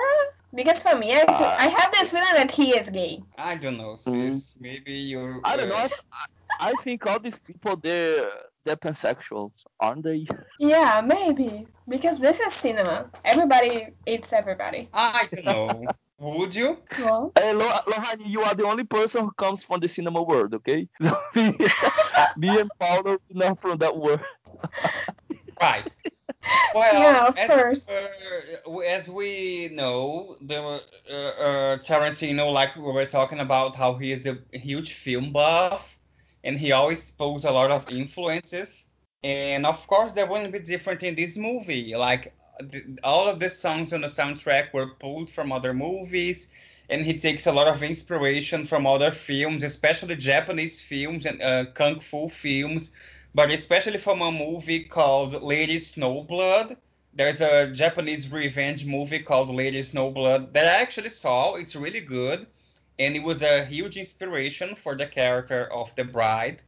Because 0.55 0.81
for 0.83 0.95
me, 0.95 1.13
I, 1.13 1.21
Uh, 1.21 1.55
I 1.59 1.67
have 1.67 1.91
this 1.91 2.11
feeling 2.11 2.33
that 2.35 2.51
he 2.51 2.75
is 2.77 2.89
gay. 2.89 3.23
I 3.37 3.55
don't 3.55 3.77
know, 3.77 3.93
Mhm. 3.93 4.31
sis. 4.31 4.55
Maybe 4.59 4.93
you're. 4.93 5.41
I 5.43 5.57
don't 5.57 5.69
know. 5.69 5.75
I, 5.75 6.25
I 6.59 6.73
think 6.83 7.05
all 7.07 7.19
these 7.19 7.39
people 7.39 7.75
they're 7.77 8.29
they're 8.63 8.77
pansexuals, 8.77 9.63
aren't 9.79 10.03
they? 10.03 10.25
Yeah, 10.59 11.01
maybe. 11.01 11.67
Because 11.89 12.19
this 12.19 12.39
is 12.39 12.53
cinema. 12.53 13.09
Everybody 13.25 13.87
eats 14.05 14.31
everybody. 14.31 14.89
I 14.93 15.27
don't 15.31 15.45
know. 15.45 15.87
Would 16.19 16.55
you? 16.55 16.77
Well, 16.99 17.33
Hey, 17.37 17.51
Lo- 17.53 17.81
Lohani, 17.87 18.29
you 18.29 18.41
are 18.43 18.53
the 18.55 18.65
only 18.65 18.85
person 18.85 19.25
who 19.25 19.31
comes 19.31 19.63
from 19.63 19.81
the 19.81 19.87
cinema 19.89 20.21
world, 20.21 20.53
okay? 20.53 20.87
me, 20.99 21.57
me 22.37 22.59
and 22.61 22.71
Paulo 22.79 23.17
not 23.31 23.59
from 23.59 23.79
that 23.79 23.97
world. 23.97 24.21
Right. 25.59 25.85
Well, 26.73 27.01
Yeah, 27.01 27.33
as, 27.37 27.87
uh, 27.87 28.79
as 28.79 29.09
we 29.09 29.69
know, 29.73 30.35
the 30.41 30.59
uh, 30.59 31.13
uh, 31.13 31.77
Tarantino, 31.77 32.51
like 32.51 32.75
we 32.75 32.81
were 32.81 33.05
talking 33.05 33.39
about, 33.39 33.75
how 33.75 33.93
he 33.95 34.11
is 34.11 34.25
a 34.25 34.37
huge 34.51 34.93
film 34.93 35.31
buff, 35.31 35.97
and 36.43 36.57
he 36.57 36.71
always 36.71 37.11
pulls 37.11 37.45
a 37.45 37.51
lot 37.51 37.71
of 37.71 37.89
influences. 37.89 38.85
And 39.23 39.65
of 39.65 39.85
course, 39.87 40.11
that 40.13 40.29
wouldn't 40.29 40.51
be 40.51 40.59
different 40.59 41.03
in 41.03 41.15
this 41.15 41.37
movie. 41.37 41.95
Like 41.95 42.33
the, 42.59 42.97
all 43.03 43.27
of 43.27 43.39
the 43.39 43.49
songs 43.49 43.93
on 43.93 44.01
the 44.01 44.07
soundtrack 44.07 44.73
were 44.73 44.87
pulled 44.87 45.29
from 45.29 45.51
other 45.51 45.73
movies, 45.73 46.49
and 46.93 47.05
he 47.05 47.17
takes 47.17 47.47
a 47.47 47.51
lot 47.51 47.67
of 47.67 47.83
inspiration 47.83 48.65
from 48.65 48.85
other 48.85 49.11
films, 49.11 49.63
especially 49.63 50.15
Japanese 50.15 50.79
films 50.79 51.25
and 51.25 51.41
uh, 51.41 51.65
kung 51.73 51.99
fu 51.99 52.29
films 52.29 52.91
but 53.33 53.49
especially 53.49 53.97
from 53.97 54.21
a 54.21 54.31
movie 54.31 54.83
called 54.83 55.41
Lady 55.41 55.77
Snowblood. 55.77 56.77
There's 57.13 57.41
a 57.41 57.71
Japanese 57.71 58.31
revenge 58.31 58.85
movie 58.85 59.19
called 59.19 59.49
Lady 59.49 59.81
Snowblood 59.81 60.53
that 60.53 60.67
I 60.67 60.81
actually 60.81 61.09
saw. 61.09 61.55
It's 61.55 61.75
really 61.75 62.01
good, 62.01 62.47
and 62.99 63.15
it 63.15 63.23
was 63.23 63.43
a 63.43 63.65
huge 63.65 63.97
inspiration 63.97 64.75
for 64.75 64.95
the 64.95 65.05
character 65.05 65.71
of 65.71 65.95
the 65.95 66.03
bride. 66.03 66.61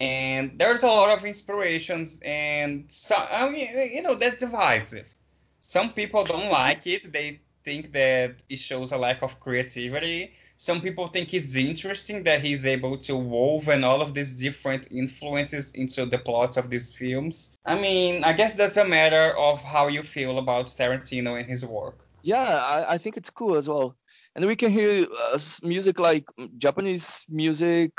And 0.00 0.58
there's 0.58 0.82
a 0.82 0.88
lot 0.88 1.16
of 1.16 1.24
inspirations, 1.24 2.18
and 2.24 2.84
so 2.88 3.14
I 3.16 3.48
mean, 3.48 3.68
you 3.92 4.02
know, 4.02 4.14
that's 4.14 4.40
divisive. 4.40 5.14
Some 5.60 5.92
people 5.92 6.24
don't 6.24 6.50
like 6.50 6.86
it. 6.86 7.12
They 7.12 7.40
think 7.64 7.92
that 7.92 8.42
it 8.48 8.58
shows 8.58 8.92
a 8.92 8.96
lack 8.96 9.22
of 9.22 9.40
creativity. 9.40 10.32
Some 10.56 10.80
people 10.80 11.08
think 11.08 11.34
it's 11.34 11.56
interesting 11.56 12.22
that 12.24 12.40
he's 12.40 12.64
able 12.66 12.96
to 12.98 13.16
woven 13.16 13.82
all 13.82 14.00
of 14.00 14.14
these 14.14 14.36
different 14.36 14.88
influences 14.92 15.72
into 15.72 16.06
the 16.06 16.18
plots 16.18 16.56
of 16.56 16.70
these 16.70 16.88
films. 16.94 17.56
I 17.64 17.80
mean, 17.80 18.22
I 18.22 18.32
guess 18.32 18.54
that's 18.54 18.76
a 18.76 18.84
matter 18.84 19.36
of 19.36 19.62
how 19.62 19.88
you 19.88 20.02
feel 20.02 20.38
about 20.38 20.66
Tarantino 20.68 21.38
and 21.38 21.46
his 21.46 21.64
work. 21.64 21.98
Yeah, 22.22 22.44
I, 22.44 22.94
I 22.94 22.98
think 22.98 23.16
it's 23.16 23.30
cool 23.30 23.56
as 23.56 23.68
well. 23.68 23.96
And 24.34 24.46
we 24.46 24.56
can 24.56 24.70
hear 24.70 25.06
uh, 25.32 25.38
music 25.62 25.98
like 25.98 26.24
mm, 26.38 26.56
Japanese 26.56 27.26
music, 27.28 27.90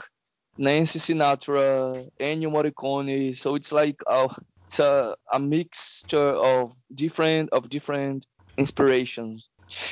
Nancy 0.57 0.99
Sinatra, 0.99 2.09
Ennio 2.19 2.49
Morricone. 2.49 3.35
So 3.35 3.55
it's 3.55 3.71
like 3.71 4.01
uh, 4.07 4.29
it's 4.65 4.79
a, 4.79 5.15
a 5.31 5.39
mixture 5.39 6.31
of 6.31 6.75
different 6.93 7.49
of 7.51 7.69
different 7.69 8.25
inspirations. 8.57 9.49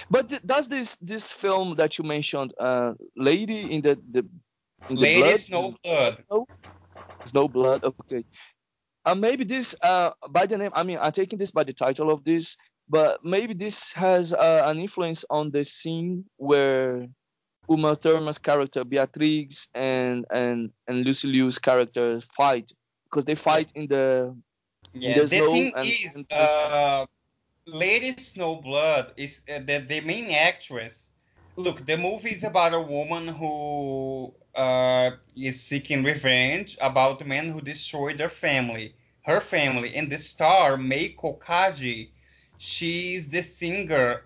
But 0.09 0.29
th- 0.29 0.41
does 0.45 0.67
this 0.67 0.95
this 0.97 1.31
film 1.33 1.75
that 1.75 1.97
you 1.97 2.03
mentioned, 2.03 2.53
uh, 2.59 2.93
Lady 3.15 3.71
in 3.73 3.81
the 3.81 3.95
the 4.11 4.25
in 4.89 4.95
the 4.95 5.01
Lady 5.01 5.21
blood, 5.21 5.39
Snowblood. 5.83 6.45
Snow 7.25 7.47
Blood. 7.47 7.83
Okay. 7.83 8.23
Uh, 9.05 9.15
maybe 9.15 9.43
this 9.43 9.75
uh 9.83 10.11
by 10.29 10.45
the 10.45 10.57
name. 10.57 10.71
I 10.73 10.83
mean, 10.83 10.97
I'm 11.01 11.11
taking 11.11 11.39
this 11.39 11.51
by 11.51 11.63
the 11.63 11.73
title 11.73 12.11
of 12.11 12.23
this, 12.23 12.57
but 12.89 13.23
maybe 13.23 13.53
this 13.53 13.93
has 13.93 14.33
uh, 14.33 14.63
an 14.65 14.79
influence 14.79 15.25
on 15.29 15.51
the 15.51 15.63
scene 15.65 16.25
where 16.37 17.07
Uma 17.69 17.95
Thurman's 17.95 18.37
character 18.37 18.83
Beatrix 18.83 19.67
and 19.73 20.25
and 20.31 20.71
and 20.87 21.05
Lucy 21.05 21.27
Liu's 21.29 21.57
character 21.59 22.21
fight 22.35 22.71
because 23.05 23.25
they 23.25 23.35
fight 23.35 23.71
in 23.75 23.87
the 23.87 24.35
Yeah, 24.93 25.15
There's 25.15 25.29
the 25.31 25.39
no- 25.39 25.53
thing 25.53 25.73
and- 25.75 25.87
is, 25.87 26.15
and- 26.15 26.25
uh, 26.31 27.05
Lady 27.71 28.13
Snowblood 28.13 29.13
is 29.17 29.41
uh, 29.49 29.59
the, 29.59 29.79
the 29.87 30.01
main 30.01 30.29
actress. 30.31 31.09
Look, 31.55 31.85
the 31.85 31.97
movie 31.97 32.31
is 32.35 32.43
about 32.43 32.73
a 32.73 32.81
woman 32.81 33.27
who 33.27 34.33
uh, 34.55 35.11
is 35.35 35.61
seeking 35.61 36.03
revenge 36.03 36.77
about 36.81 37.25
men 37.25 37.49
who 37.49 37.61
destroyed 37.61 38.19
her 38.19 38.29
family, 38.29 38.95
her 39.23 39.39
family, 39.41 39.95
and 39.95 40.09
the 40.11 40.17
star 40.17 40.77
Meiko 40.77 41.39
Kaji. 41.39 42.11
She's 42.57 43.29
the 43.29 43.41
singer 43.43 44.25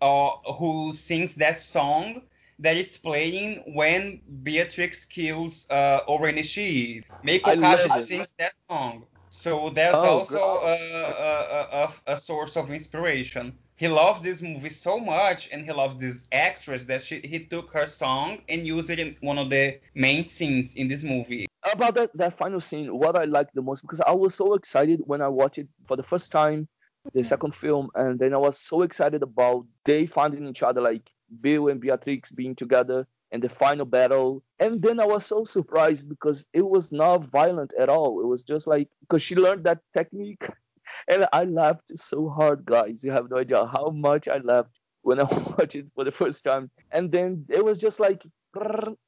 uh, 0.00 0.30
who 0.58 0.92
sings 0.92 1.36
that 1.36 1.60
song 1.60 2.22
that 2.58 2.76
is 2.76 2.98
playing 2.98 3.74
when 3.74 4.20
Beatrix 4.42 5.04
kills 5.06 5.68
uh, 5.70 6.00
Oren 6.08 6.36
Ishii. 6.36 7.02
Meiko 7.24 7.52
I 7.52 7.56
Kaji 7.56 7.90
sings 7.90 8.32
that 8.38 8.52
song. 8.68 9.06
So 9.42 9.70
that's 9.70 9.96
Oh, 9.96 10.20
also 10.20 10.60
a, 10.62 10.76
a, 11.02 11.88
a, 12.06 12.12
a 12.14 12.16
source 12.16 12.56
of 12.56 12.70
inspiration. 12.70 13.52
He 13.74 13.88
loved 13.88 14.22
this 14.22 14.40
movie 14.40 14.68
so 14.68 15.00
much, 15.00 15.48
and 15.50 15.64
he 15.64 15.72
loved 15.72 15.98
this 15.98 16.28
actress 16.30 16.84
that 16.84 17.02
she, 17.02 17.18
he 17.24 17.40
took 17.46 17.72
her 17.72 17.88
song 17.88 18.38
and 18.48 18.64
used 18.64 18.88
it 18.88 19.00
in 19.00 19.16
one 19.20 19.38
of 19.38 19.50
the 19.50 19.80
main 19.96 20.28
scenes 20.28 20.76
in 20.76 20.86
this 20.86 21.02
movie. 21.02 21.46
about 21.72 21.96
that 21.96 22.10
that 22.14 22.34
final 22.34 22.60
scene. 22.60 22.96
What 22.96 23.18
I 23.18 23.24
liked 23.24 23.52
the 23.56 23.62
most 23.62 23.80
because 23.82 24.00
I 24.00 24.12
was 24.12 24.32
so 24.32 24.54
excited 24.54 25.00
when 25.06 25.20
I 25.20 25.26
watched 25.26 25.58
it 25.58 25.66
for 25.88 25.96
the 25.96 26.04
first 26.04 26.30
time, 26.30 26.68
the 27.02 27.10
mm-hmm. 27.10 27.26
second 27.26 27.52
film, 27.56 27.90
and 27.96 28.20
then 28.20 28.34
I 28.34 28.36
was 28.36 28.56
so 28.56 28.82
excited 28.82 29.24
about 29.24 29.66
they 29.84 30.06
finding 30.06 30.46
each 30.46 30.62
other, 30.62 30.80
like 30.80 31.10
Bill 31.40 31.66
and 31.66 31.80
Beatrix 31.80 32.30
being 32.30 32.54
together 32.54 33.08
and 33.32 33.42
the 33.42 33.48
final 33.48 33.86
battle. 33.86 34.42
And 34.60 34.80
then 34.80 35.00
I 35.00 35.06
was 35.06 35.26
so 35.26 35.44
surprised 35.44 36.08
because 36.08 36.46
it 36.52 36.66
was 36.66 36.92
not 36.92 37.24
violent 37.24 37.72
at 37.78 37.88
all. 37.88 38.20
It 38.20 38.26
was 38.26 38.42
just 38.44 38.66
like 38.66 38.88
because 39.00 39.22
she 39.22 39.34
learned 39.34 39.64
that 39.64 39.80
technique, 39.96 40.46
and 41.08 41.26
I 41.32 41.44
laughed 41.44 41.98
so 41.98 42.28
hard, 42.28 42.64
guys. 42.64 43.02
You 43.02 43.10
have 43.12 43.30
no 43.30 43.38
idea 43.38 43.66
how 43.66 43.90
much 43.90 44.28
I 44.28 44.38
laughed 44.38 44.78
when 45.02 45.18
I 45.18 45.24
watched 45.58 45.74
it 45.74 45.86
for 45.94 46.04
the 46.04 46.12
first 46.12 46.44
time. 46.44 46.70
And 46.92 47.10
then 47.10 47.46
it 47.48 47.64
was 47.64 47.78
just 47.78 47.98
like 47.98 48.22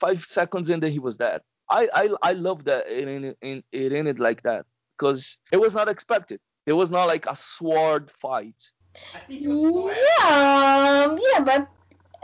five 0.00 0.24
seconds 0.24 0.70
and 0.70 0.82
then 0.82 0.92
he 0.92 0.98
was 0.98 1.16
dead. 1.16 1.40
I 1.70 1.88
I, 1.94 2.08
I 2.22 2.32
love 2.32 2.64
that 2.64 2.88
it 2.88 3.08
ended, 3.08 3.36
it, 3.40 3.64
it 3.72 3.92
ended 3.92 4.18
like 4.18 4.42
that 4.42 4.66
because 4.98 5.38
it 5.52 5.60
was 5.60 5.74
not 5.74 5.88
expected. 5.88 6.40
It 6.66 6.72
was 6.74 6.90
not 6.90 7.06
like 7.06 7.26
a 7.26 7.36
sword 7.36 8.10
fight. 8.10 8.70
I 9.14 9.20
think 9.20 9.42
it 9.42 9.48
was. 9.48 9.96
Yeah, 10.18 11.16
yeah, 11.32 11.40
but 11.44 11.68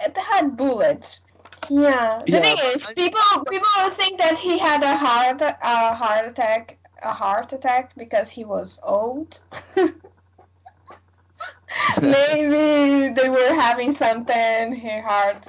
it 0.05 0.17
had 0.17 0.57
bullets. 0.57 1.23
Yeah. 1.71 2.23
The 2.27 2.33
Yeah, 2.33 2.41
thing 2.41 2.57
is, 2.75 2.87
I- 2.87 2.95
people 2.95 3.45
people 3.51 3.91
think 3.91 4.19
that 4.19 4.39
he 4.39 4.59
had 4.59 4.83
a 4.83 4.97
heart 4.97 5.41
a 5.43 5.95
heart 5.95 6.27
attack 6.27 6.79
a 7.03 7.13
heart 7.13 7.53
attack 7.53 7.93
because 7.97 8.31
he 8.31 8.45
was 8.45 8.79
old. 8.83 9.39
Maybe 12.01 13.13
they 13.15 13.29
were 13.29 13.55
having 13.55 13.95
something. 13.95 14.77
Her 14.81 15.03
heart, 15.03 15.47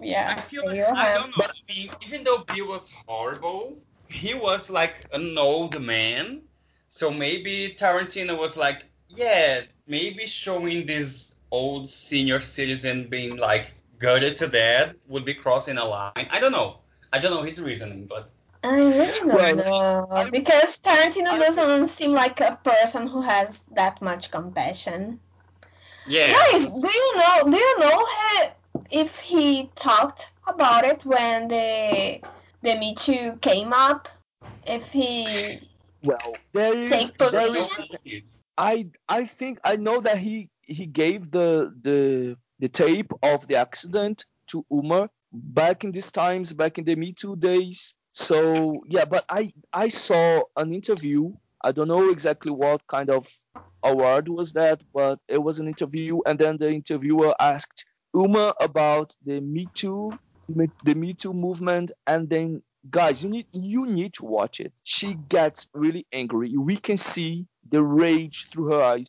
yeah. 0.00 0.34
I 0.36 0.40
feel 0.40 0.62
like, 0.66 0.80
I 0.80 1.14
don't 1.14 1.36
know. 1.36 1.44
I 1.44 1.72
mean, 1.72 1.90
even 2.06 2.24
though 2.24 2.38
Bill 2.38 2.68
was 2.68 2.92
horrible, 3.06 3.76
he 4.08 4.34
was 4.34 4.70
like 4.70 5.06
an 5.12 5.36
old 5.38 5.80
man. 5.80 6.42
So 6.88 7.10
maybe 7.10 7.76
Tarantino 7.78 8.38
was 8.38 8.56
like, 8.56 8.84
yeah, 9.08 9.62
maybe 9.86 10.26
showing 10.26 10.86
this 10.86 11.34
old 11.50 11.90
senior 11.90 12.40
citizen 12.40 13.08
being 13.08 13.36
like 13.36 13.72
gutted 13.98 14.36
to 14.36 14.48
death 14.48 14.94
would 15.08 15.24
be 15.24 15.34
crossing 15.34 15.78
a 15.78 15.84
line. 15.84 16.28
I 16.30 16.40
don't 16.40 16.52
know. 16.52 16.78
I 17.12 17.18
don't 17.18 17.32
know 17.32 17.42
his 17.42 17.60
reasoning, 17.60 18.06
but 18.06 18.30
I 18.64 18.76
really 18.76 19.18
don't 19.20 19.34
Well, 19.34 19.56
know 19.56 20.06
I- 20.10 20.30
because 20.30 20.78
Tarantino 20.80 21.28
I- 21.28 21.38
doesn't 21.38 21.88
seem 21.88 22.12
like 22.12 22.40
a 22.40 22.58
person 22.62 23.06
who 23.06 23.20
has 23.22 23.64
that 23.72 24.00
much 24.02 24.30
compassion. 24.30 25.20
yeah. 26.06 26.32
Guys, 26.32 26.66
do 26.66 26.88
you 27.00 27.16
know? 27.16 27.50
Do 27.50 27.56
you 27.56 27.78
know 27.78 28.06
he, 28.16 29.00
if 29.02 29.18
he 29.18 29.70
talked 29.74 30.32
about 30.46 30.84
it 30.84 31.04
when 31.04 31.48
the 31.48 32.20
the 32.62 32.74
Me 32.76 32.94
Too 32.94 33.38
came 33.40 33.72
up? 33.72 34.08
If 34.66 34.88
he 34.88 35.60
Well, 36.02 36.34
there 36.52 36.76
is 36.78 36.90
Take 36.90 37.18
there 37.18 37.48
is. 37.50 37.76
I 38.56 38.88
I 39.08 39.24
think 39.26 39.60
I 39.64 39.76
know 39.76 40.00
that 40.00 40.18
he 40.18 40.50
he 40.62 40.86
gave 40.86 41.30
the 41.30 41.72
the 41.82 42.36
the 42.58 42.68
tape 42.68 43.12
of 43.22 43.46
the 43.48 43.56
accident 43.56 44.26
to 44.48 44.64
Uma 44.70 45.10
back 45.32 45.84
in 45.84 45.92
these 45.92 46.10
times, 46.10 46.52
back 46.52 46.78
in 46.78 46.84
the 46.84 46.96
Me 46.96 47.12
Too 47.12 47.36
days. 47.36 47.94
So 48.12 48.82
yeah, 48.88 49.04
but 49.04 49.24
I 49.28 49.52
I 49.72 49.88
saw 49.88 50.42
an 50.56 50.72
interview. 50.72 51.32
I 51.62 51.72
don't 51.72 51.88
know 51.88 52.10
exactly 52.10 52.52
what 52.52 52.86
kind 52.86 53.10
of 53.10 53.28
award 53.82 54.28
was 54.28 54.52
that, 54.52 54.80
but 54.94 55.18
it 55.28 55.38
was 55.38 55.58
an 55.58 55.68
interview, 55.68 56.20
and 56.26 56.38
then 56.38 56.56
the 56.56 56.70
interviewer 56.70 57.34
asked 57.40 57.84
Uma 58.14 58.54
about 58.60 59.14
the 59.24 59.40
Me 59.40 59.66
Too 59.74 60.12
the 60.84 60.94
Me 60.94 61.12
Too 61.12 61.34
movement, 61.34 61.92
and 62.06 62.28
then 62.28 62.62
guys, 62.90 63.22
you 63.22 63.30
need 63.30 63.46
you 63.52 63.86
need 63.86 64.14
to 64.14 64.24
watch 64.24 64.60
it. 64.60 64.72
She 64.84 65.14
gets 65.28 65.68
really 65.74 66.06
angry. 66.12 66.56
We 66.56 66.76
can 66.76 66.96
see 66.96 67.46
the 67.68 67.82
rage 67.82 68.46
through 68.50 68.72
her 68.72 68.82
eyes, 68.82 69.06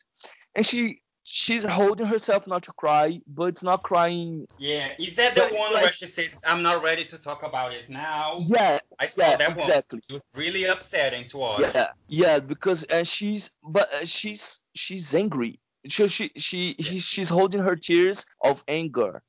and 0.56 0.66
she 0.66 1.02
she's 1.32 1.64
holding 1.64 2.08
herself 2.08 2.48
not 2.48 2.64
to 2.64 2.72
cry, 2.74 3.22
but 3.28 3.44
it's 3.46 3.64
not 3.64 3.84
crying. 3.84 4.48
Yeah. 4.58 4.90
Is 4.98 5.16
that 5.16 5.36
the 5.36 5.42
But, 5.42 5.54
one 5.54 5.74
like- 5.74 5.84
where 5.84 5.92
she 5.94 6.08
said, 6.08 6.32
I'm 6.46 6.64
not 6.64 6.82
ready 6.84 7.06
to 7.06 7.18
talk 7.18 7.44
about 7.44 7.74
it 7.74 7.88
now? 7.90 8.40
Yeah, 8.46 8.80
I 9.00 9.06
saw 9.08 9.22
yeah, 9.30 9.36
that 9.38 9.50
one. 9.50 9.60
exactly. 9.60 10.02
It 10.10 10.14
was 10.14 10.24
really 10.36 10.66
upsetting 10.66 11.28
to 11.30 11.38
watch. 11.38 11.60
Yeah, 11.62 11.88
yeah, 12.08 12.40
because 12.40 12.84
and 12.86 13.08
she's 13.08 13.52
but 13.64 13.94
uh, 13.94 14.06
she's 14.06 14.60
she's 14.76 15.14
angry. 15.14 15.60
She 15.88 16.08
she 16.08 16.32
she 16.36 16.76
he- 16.80 17.00
she's 17.00 17.30
holding 17.30 17.62
her 17.62 17.76
tears 17.76 18.26
of 18.44 18.64
anger. 18.68 19.22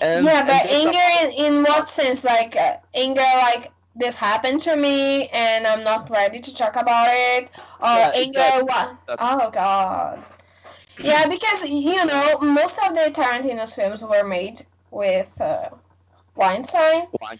And, 0.00 0.24
yeah, 0.24 0.40
but 0.40 0.46
that's 0.48 0.72
anger 0.72 1.08
in, 1.22 1.54
in 1.56 1.62
what 1.62 1.88
sense? 1.90 2.24
Like 2.24 2.56
uh, 2.56 2.78
anger, 2.94 3.20
like 3.20 3.70
this 3.94 4.14
happened 4.14 4.60
to 4.62 4.74
me 4.76 5.28
and 5.28 5.66
I'm 5.66 5.84
not 5.84 6.08
ready 6.10 6.38
to 6.40 6.54
talk 6.54 6.76
about 6.76 7.08
it, 7.10 7.50
or 7.80 7.88
Yeah, 7.88 8.10
anger 8.14 8.28
exactly. 8.28 8.62
what? 8.64 8.96
Exactly. 9.08 9.16
Oh 9.20 9.50
God. 9.50 10.24
Yeah, 10.98 11.26
because 11.26 11.68
you 11.68 12.04
know 12.06 12.38
most 12.40 12.78
of 12.78 12.94
the 12.94 13.10
Tarantino's 13.12 13.74
films 13.74 14.02
were 14.02 14.24
made 14.24 14.64
with 14.90 15.38
uh, 15.40 15.70
Weinstein. 16.34 17.06
Why? 17.18 17.38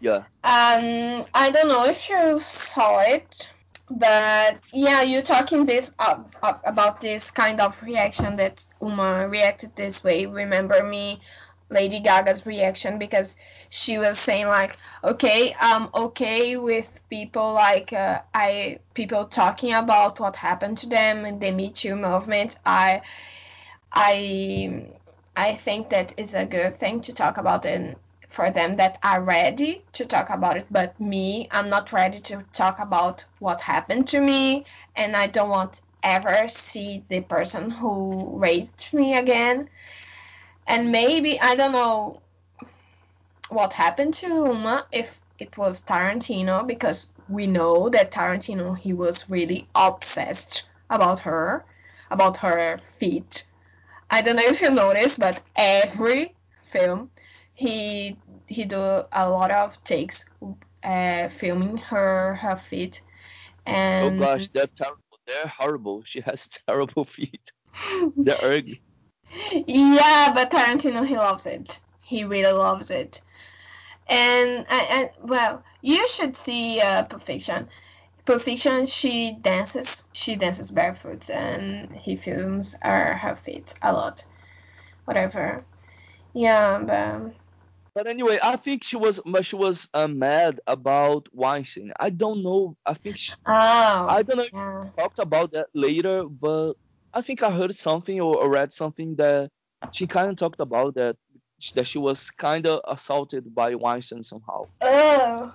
Yeah. 0.00 0.24
Um, 0.44 1.24
I 1.34 1.50
don't 1.52 1.68
know 1.68 1.84
if 1.86 2.08
you 2.08 2.38
saw 2.38 3.00
it, 3.00 3.50
but 3.90 4.58
yeah, 4.72 5.02
you're 5.02 5.22
talking 5.22 5.66
this 5.66 5.92
up, 5.98 6.34
up 6.42 6.62
about 6.66 7.00
this 7.00 7.30
kind 7.30 7.60
of 7.60 7.80
reaction 7.82 8.36
that 8.36 8.66
Uma 8.80 9.28
reacted 9.28 9.74
this 9.76 10.04
way. 10.04 10.26
Remember 10.26 10.82
me, 10.84 11.20
Lady 11.70 12.00
Gaga's 12.00 12.46
reaction 12.46 12.98
because 12.98 13.36
she 13.70 13.98
was 13.98 14.18
saying 14.18 14.46
like, 14.46 14.76
okay, 15.02 15.54
I'm 15.60 15.88
okay 15.94 16.56
with 16.56 17.00
people 17.10 17.52
like 17.52 17.92
uh, 17.92 18.22
I 18.34 18.78
people 18.94 19.24
talking 19.26 19.72
about 19.72 20.20
what 20.20 20.36
happened 20.36 20.78
to 20.78 20.86
them 20.88 21.24
in 21.24 21.38
the 21.38 21.50
Me 21.50 21.70
Too 21.70 21.96
movement. 21.96 22.56
I 22.64 23.02
I 23.92 24.86
I 25.36 25.54
think 25.54 25.90
that 25.90 26.12
is 26.18 26.34
a 26.34 26.44
good 26.44 26.76
thing 26.76 27.00
to 27.02 27.12
talk 27.12 27.38
about 27.38 27.64
and 27.66 27.96
for 28.28 28.50
them 28.50 28.76
that 28.76 28.98
are 29.02 29.22
ready 29.22 29.84
to 29.92 30.04
talk 30.06 30.30
about 30.30 30.56
it. 30.56 30.66
But 30.70 30.98
me 31.00 31.48
i'm 31.52 31.68
not 31.70 31.92
ready 31.92 32.20
to 32.20 32.44
talk 32.52 32.78
about 32.80 33.24
what 33.38 33.60
happened 33.60 34.08
to 34.08 34.20
me. 34.20 34.64
And 34.96 35.16
i 35.16 35.26
don't 35.26 35.50
want 35.50 35.80
ever 36.02 36.46
see 36.48 37.04
the 37.08 37.20
person 37.22 37.70
who 37.70 38.36
raped 38.38 38.92
me 38.92 39.16
again 39.16 39.68
and 40.66 40.90
maybe 40.90 41.40
i 41.40 41.54
don't 41.54 41.72
know 41.72 42.20
what 43.48 43.72
happened 43.72 44.14
to 44.14 44.26
uma 44.26 44.86
if 44.92 45.20
it 45.38 45.56
was 45.56 45.82
tarantino 45.82 46.66
because 46.66 47.08
we 47.28 47.46
know 47.46 47.88
that 47.88 48.10
tarantino 48.10 48.76
he 48.76 48.92
was 48.92 49.28
really 49.30 49.66
obsessed 49.74 50.68
about 50.90 51.18
her 51.18 51.64
about 52.10 52.36
her 52.36 52.78
feet 52.98 53.46
i 54.10 54.22
don't 54.22 54.36
know 54.36 54.42
if 54.44 54.60
you 54.60 54.70
noticed 54.70 55.18
but 55.18 55.40
every 55.56 56.34
film 56.62 57.10
he 57.54 58.16
he 58.46 58.64
do 58.64 58.76
a 58.76 59.28
lot 59.30 59.50
of 59.50 59.82
takes 59.84 60.24
uh, 60.82 61.28
filming 61.28 61.78
her 61.78 62.34
her 62.34 62.56
feet 62.56 63.02
Oh 63.66 63.72
and 63.72 64.20
gosh, 64.20 64.48
they're 64.52 64.66
terrible. 64.66 65.18
They're 65.26 65.46
horrible. 65.46 66.02
She 66.06 66.20
has 66.20 66.48
terrible 66.48 67.04
feet. 67.04 67.52
They're 68.16 68.36
ugly. 68.42 68.80
Yeah 69.66 70.32
but 70.34 70.50
tarantino 70.50 71.06
he 71.06 71.16
loves 71.16 71.46
it 71.46 71.78
he 72.00 72.24
really 72.24 72.52
loves 72.52 72.90
it 72.90 73.20
and 74.08 74.66
and 74.70 75.10
well 75.22 75.62
you 75.82 76.06
should 76.08 76.36
see 76.36 76.80
uh, 76.80 77.04
Perfection. 77.04 77.68
Fiction 78.26 78.86
she 78.86 79.36
dances 79.42 80.04
she 80.12 80.36
dances 80.36 80.70
barefoot 80.70 81.28
and 81.30 81.92
he 81.92 82.16
films 82.16 82.74
her 82.82 83.14
her 83.14 83.36
feet 83.36 83.74
a 83.82 83.92
lot 83.92 84.24
whatever 85.04 85.64
yeah 86.34 86.80
but 86.82 87.34
But 87.94 88.06
anyway, 88.08 88.38
I 88.42 88.56
think 88.56 88.82
she 88.84 88.96
was 88.96 89.20
she 89.42 89.56
was 89.56 89.88
uh, 89.94 90.08
mad 90.08 90.60
about 90.66 91.28
Weinstein. 91.32 91.92
I 91.98 92.10
don't 92.10 92.42
know. 92.42 92.76
I 92.84 92.94
think 92.94 93.16
she, 93.18 93.34
oh 93.46 93.52
I 94.08 94.22
don't 94.22 94.38
know 94.38 94.48
yeah 94.52 94.88
talked 94.98 95.18
about 95.18 95.52
that 95.52 95.68
later, 95.74 96.24
but 96.24 96.74
I 97.14 97.22
think 97.22 97.42
I 97.42 97.50
heard 97.50 97.74
something 97.74 98.20
or, 98.20 98.36
or 98.38 98.50
read 98.50 98.72
something 98.72 99.16
that 99.16 99.50
she 99.92 100.06
kind 100.06 100.30
of 100.30 100.36
talked 100.36 100.60
about 100.60 100.94
that 100.96 101.16
that 101.74 101.86
she 101.86 101.98
was 101.98 102.30
kind 102.30 102.66
of 102.66 102.80
assaulted 102.86 103.54
by 103.54 103.74
Weinstein 103.76 104.22
somehow. 104.22 104.66
oh 104.82 105.54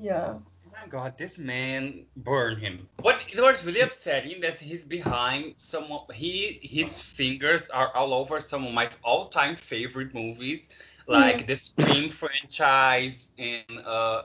yeah 0.00 0.34
Oh 0.66 0.70
my 0.82 0.88
god, 0.88 1.18
this 1.18 1.38
man 1.38 2.06
burned 2.16 2.58
him. 2.58 2.88
What 3.02 3.22
it 3.32 3.40
was 3.40 3.64
really 3.64 3.80
upsetting 3.80 4.40
that 4.40 4.58
he's 4.58 4.84
behind 4.84 5.54
some 5.56 5.84
of 5.92 6.10
he 6.14 6.58
his 6.62 7.00
fingers 7.00 7.70
are 7.70 7.94
all 7.94 8.12
over 8.14 8.40
some 8.40 8.66
of 8.66 8.72
my 8.74 8.88
all-time 9.04 9.56
favorite 9.56 10.14
movies, 10.14 10.70
like 11.06 11.40
Yeah. 11.40 11.46
the 11.46 11.56
Scream 11.56 12.10
franchise, 12.10 13.32
and 13.38 13.80
uh, 13.84 14.22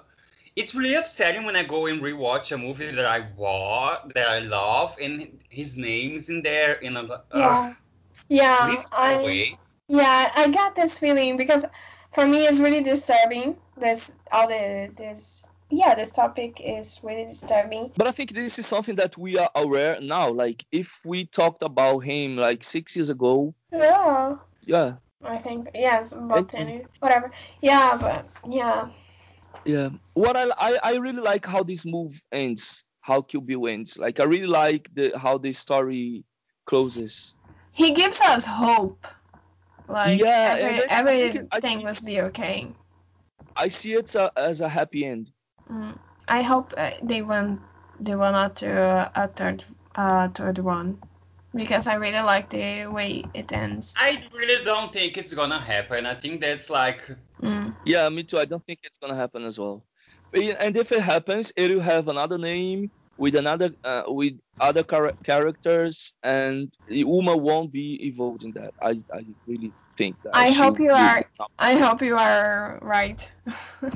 it's 0.55 0.75
really 0.75 0.95
upsetting 0.95 1.43
when 1.45 1.55
I 1.55 1.63
go 1.63 1.87
and 1.87 2.01
rewatch 2.01 2.51
a 2.51 2.57
movie 2.57 2.91
that 2.91 3.05
I 3.05 3.27
watch 3.35 4.01
that 4.13 4.27
I 4.27 4.39
love, 4.39 4.95
and 5.01 5.39
his 5.49 5.77
name's 5.77 6.29
in 6.29 6.41
there, 6.43 6.83
and 6.83 6.97
I'm 6.97 7.07
like, 7.07 7.23
Yeah. 7.33 7.69
ugh, 7.69 7.75
Yeah, 8.29 8.75
I 8.93 9.13
away. 9.13 9.57
yeah, 9.87 10.31
I 10.35 10.49
got 10.49 10.75
this 10.75 10.97
feeling 10.97 11.37
because 11.37 11.65
for 12.11 12.25
me 12.25 12.45
it's 12.45 12.59
really 12.59 12.81
disturbing. 12.81 13.57
This 13.77 14.11
all 14.31 14.47
the 14.47 14.91
this 14.95 15.47
yeah, 15.69 15.95
this 15.95 16.11
topic 16.11 16.59
is 16.63 16.99
really 17.03 17.25
disturbing. 17.25 17.91
But 17.95 18.07
I 18.07 18.11
think 18.11 18.33
this 18.33 18.59
is 18.59 18.67
something 18.67 18.95
that 18.95 19.17
we 19.17 19.37
are 19.37 19.49
aware 19.55 19.99
now. 20.01 20.29
Like 20.29 20.65
if 20.71 21.01
we 21.05 21.25
talked 21.25 21.63
about 21.63 21.99
him 21.99 22.35
like 22.37 22.63
six 22.63 22.95
years 22.95 23.09
ago, 23.09 23.53
Yeah, 23.71 24.35
yeah, 24.65 24.95
I 25.23 25.37
think 25.37 25.69
yes, 25.75 26.11
about 26.13 26.49
ten 26.49 26.87
whatever. 26.99 27.31
Yeah, 27.61 27.97
but 27.99 28.25
yeah, 28.51 28.89
Yeah. 29.65 29.89
What 30.13 30.35
I, 30.35 30.49
I 30.57 30.79
I 30.83 30.95
really 30.97 31.21
like 31.21 31.45
how 31.45 31.63
this 31.63 31.85
move 31.85 32.11
ends, 32.31 32.83
how 33.01 33.21
Kill 33.21 33.41
Bill 33.41 33.67
ends. 33.67 33.97
Like 33.97 34.19
I 34.19 34.23
really 34.25 34.47
like 34.47 34.89
the 34.93 35.13
how 35.17 35.37
the 35.37 35.51
story 35.53 36.23
closes. 36.65 37.35
he 37.71 37.91
gives 37.93 38.19
us 38.21 38.45
hope 38.45 39.05
Like 39.87 40.19
Yeah, 40.19 40.55
every, 40.59 40.79
then 40.79 40.89
I 40.89 41.03
think 41.03 41.35
I 41.51 41.59
everything 41.59 41.77
see- 41.79 41.83
must 41.83 42.05
be 42.05 42.21
okay. 42.21 42.67
I 43.55 43.67
see 43.69 43.93
it 43.93 44.15
uh, 44.15 44.29
as 44.35 44.61
a 44.61 44.69
happy 44.69 45.05
end. 45.05 45.31
Mm. 45.69 45.97
I 46.27 46.41
hope 46.41 46.73
uh, 46.77 46.91
they 47.03 47.21
won't 47.21 47.59
they 47.99 48.15
will 48.15 48.31
not 48.31 48.55
do 48.55 48.67
a, 48.67 49.11
a 49.15 49.27
third 49.27 49.63
uh 49.95 50.27
third 50.29 50.57
one 50.59 50.97
because 51.53 51.87
I 51.87 51.95
really 51.95 52.23
like 52.33 52.49
the 52.49 52.87
way 52.87 53.23
it 53.33 53.51
ends. 53.51 53.93
I 53.97 54.23
really 54.33 54.63
don't 54.63 54.91
think 54.93 55.17
it's 55.17 55.33
gonna 55.33 55.59
happen. 55.59 56.05
I 56.05 56.15
think 56.15 56.41
that's 56.41 56.69
like 56.69 57.01
Mm. 57.41 57.60
Yeah, 57.85 58.07
me 58.09 58.23
too. 58.23 58.37
I 58.37 58.45
don't 58.45 58.65
think 58.65 58.79
it's 58.83 58.97
gonna 58.97 59.15
happen 59.15 59.43
as 59.43 59.59
well. 59.59 59.83
But, 60.31 60.41
and 60.59 60.77
if 60.77 60.91
it 60.91 61.01
happens, 61.01 61.51
it 61.55 61.73
will 61.73 61.81
have 61.81 62.07
another 62.07 62.37
name 62.37 62.91
with 63.17 63.35
another 63.35 63.71
uh, 63.83 64.03
with 64.07 64.33
other 64.59 64.83
char- 64.83 65.13
characters, 65.23 66.13
and 66.23 66.71
Uma 66.87 67.35
won't 67.35 67.71
be 67.71 67.99
involved 68.07 68.43
in 68.43 68.51
that. 68.53 68.73
I 68.81 68.91
I 69.13 69.25
really 69.47 69.73
think 69.97 70.17
that. 70.23 70.35
I 70.35 70.51
hope 70.51 70.79
you 70.79 70.91
are- 70.91 71.25
I 71.59 71.73
hope 71.75 72.01
you 72.01 72.17
are 72.17 72.79
right. 72.81 73.31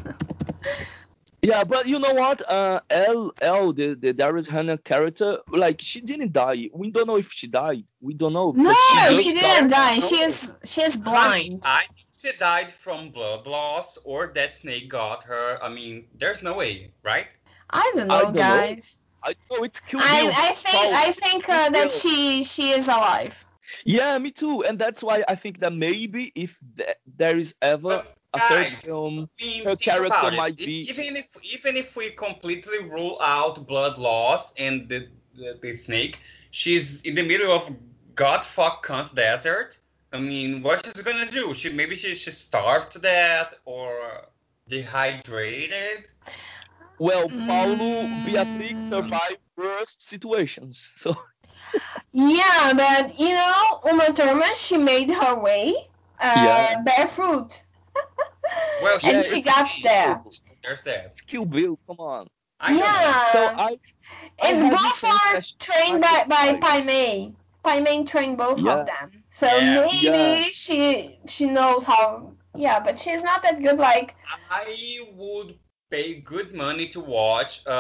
Yeah, 1.42 1.64
but 1.64 1.86
you 1.86 2.00
know 2.00 2.14
what? 2.14 2.42
Uh, 2.50 2.80
L 2.90 3.32
L 3.40 3.72
the 3.72 3.94
the 3.94 4.12
Daryl 4.14 4.48
Hannah 4.48 4.80
character, 4.80 5.38
like 5.52 5.80
she 5.80 6.02
didn't 6.02 6.34
die. 6.34 6.70
We 6.74 6.90
don't 6.90 7.06
know 7.06 7.18
if 7.18 7.32
she 7.32 7.46
died. 7.48 7.86
We 8.02 8.16
don't 8.16 8.34
know. 8.34 8.52
no, 8.52 8.74
because 8.74 9.22
she, 9.24 9.34
didn't 9.34 9.70
die. 9.70 10.00
She 10.00 10.16
is 10.22 10.52
she 10.64 10.82
is 10.82 10.96
blind. 10.98 11.62
I 11.64 11.82
think 11.82 12.05
she 12.26 12.38
died 12.38 12.72
from 12.72 13.10
blood 13.12 13.46
loss 13.48 13.98
or 14.04 14.28
that 14.36 14.52
snake 14.54 14.90
got 14.90 15.24
her. 15.24 15.58
I 15.62 15.70
mean, 15.70 16.08
there's 16.18 16.42
no 16.42 16.56
way, 16.56 16.92
right? 17.04 17.28
I 17.70 17.92
don't 17.96 18.12
I 18.12 18.20
know, 18.20 18.24
don't 18.24 18.36
know. 18.36 18.42
guys. 18.42 18.98
I 19.24 19.36
know 19.50 19.64
it's 19.64 19.80
Kill 19.80 20.00
Bill. 20.00 20.08
I 20.10 20.50
I 20.50 20.52
think 20.54 20.76
Paul. 20.76 20.94
I 20.94 21.12
think 21.12 21.50
uh, 21.50 21.70
that 21.70 21.92
she 21.92 22.44
she 22.44 22.72
is 22.72 22.88
alive. 22.88 23.46
Yeah, 23.86 24.18
me 24.20 24.32
too. 24.32 24.64
And 24.64 24.78
that's 24.78 25.04
why 25.04 25.24
I 25.28 25.36
think 25.36 25.60
that 25.60 25.74
maybe 25.74 26.32
if 26.36 26.60
th- 26.78 26.98
there 27.18 27.38
is 27.38 27.56
ever 27.62 28.04
But 28.04 28.16
a 28.34 28.40
third 28.40 28.74
film, 28.74 29.30
I 29.40 29.44
mean, 29.44 29.64
her 29.66 29.76
character 29.76 30.30
about 30.30 30.34
it. 30.34 30.38
might 30.38 30.60
If- 30.60 30.66
be- 30.66 30.90
even 30.90 31.16
if 31.18 31.36
even 31.44 31.76
if 31.76 31.96
we 31.96 32.12
completely 32.12 32.80
rule 32.84 33.18
out 33.22 33.66
blood 33.68 33.98
loss 33.98 34.54
and 34.58 34.88
the 34.90 35.08
the, 35.36 35.58
the 35.62 35.76
snake, 35.76 36.20
she's 36.52 37.02
in 37.02 37.16
the 37.16 37.24
middle 37.24 37.52
of 37.52 37.70
god 38.16 38.46
fuck 38.46 38.86
cunt 38.86 39.14
desert. 39.16 39.80
I 40.16 40.20
mean, 40.20 40.62
what 40.64 40.86
she's 40.86 40.94
gonna 41.04 41.30
do? 41.30 41.54
She 41.54 41.70
maybe 41.70 41.96
she 41.96 42.16
she 42.16 42.32
starved 42.32 42.92
to 42.94 43.00
death 43.00 43.54
or 43.66 44.28
dehydrated. 44.68 46.08
well, 47.00 47.30
Paulo 47.48 48.08
Beatriz 48.24 48.76
Mm. 48.92 48.92
survived 48.92 49.42
worst 49.58 50.02
situations. 50.02 50.92
So 50.96 51.16
Yeah, 52.14 52.74
but 52.74 53.20
you 53.20 53.34
know, 53.34 53.82
Uma 53.86 54.14
Thurman, 54.14 54.56
she 54.56 54.78
made 54.78 55.10
her 55.10 55.36
way 55.40 55.74
uh, 56.20 56.46
Yeah. 56.46 56.82
barefoot. 56.84 57.62
Well, 58.82 59.00
And 59.04 59.18
Yeah, 59.18 59.22
she 59.22 59.42
got 59.42 59.70
there. 59.84 60.22
There's 60.64 60.82
that. 60.84 61.06
it's 61.12 61.22
Kill 61.22 61.46
Bill. 61.46 61.78
Come 61.88 62.00
on. 62.00 62.28
I 62.60 62.70
don't 62.72 62.80
know. 62.80 62.88
Yeah. 62.88 63.22
So 63.22 63.40
I 63.40 63.78
I 64.42 64.48
And 64.48 64.64
have 64.64 64.72
both 64.72 64.94
sense 64.94 65.24
are 65.28 65.42
trained 65.60 66.02
by, 66.02 66.26
might 66.28 66.62
by. 66.62 66.68
Pai 66.68 66.84
Mei. 66.84 67.34
Pai 67.66 67.78
Mei 67.86 68.04
trained 68.14 68.38
both 68.46 68.60
Yeah. 68.60 68.74
of 68.76 68.82
them. 68.92 69.08
So 69.42 69.48
Yeah. 69.48 69.82
maybe 69.82 70.24
Yeah. 70.24 70.44
she 70.62 70.80
she 71.34 71.46
knows 71.58 71.84
how. 71.92 72.06
Yeah, 72.66 72.78
but 72.86 72.96
she's 73.04 73.24
not 73.30 73.40
that 73.46 73.58
good. 73.66 73.80
Like 73.90 74.10
I 74.64 75.00
would 75.22 75.50
pay 75.94 76.10
good 76.34 76.50
money 76.66 76.88
to 76.96 77.00
watch 77.20 77.52
uh, 77.68 77.72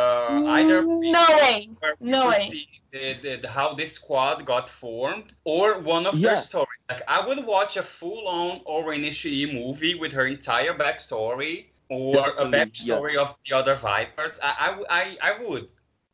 uh, 0.00 0.42
either 0.58 0.78
Mm, 0.82 1.12
no 1.18 1.26
way. 1.42 1.56
No 2.00 2.20
way. 2.30 2.42
see 2.52 2.68
the, 2.92 3.04
the, 3.24 3.32
the- 3.42 3.48
how 3.58 3.68
this 3.80 3.92
squad 4.00 4.36
got 4.52 4.66
formed, 4.82 5.28
or 5.44 5.66
one 5.94 6.04
of 6.10 6.14
Yeah. 6.14 6.28
their 6.28 6.40
stories. 6.50 6.82
Like 6.90 7.02
I 7.16 7.18
would 7.26 7.40
watch 7.54 7.72
a 7.82 7.84
full-on 7.98 8.60
O-Ren 8.72 9.02
Ishii 9.12 9.44
movie 9.60 9.94
with 10.02 10.12
her 10.18 10.26
entire 10.36 10.74
backstory, 10.84 11.54
or 11.88 12.16
a 12.16 12.44
Definitely, 12.44 12.58
backstory 12.58 13.14
of 13.24 13.28
the 13.44 13.52
other 13.60 13.74
Vipers. 13.86 14.34
I 14.42 14.52
I 15.00 15.04
I 15.28 15.32
would. 15.42 15.64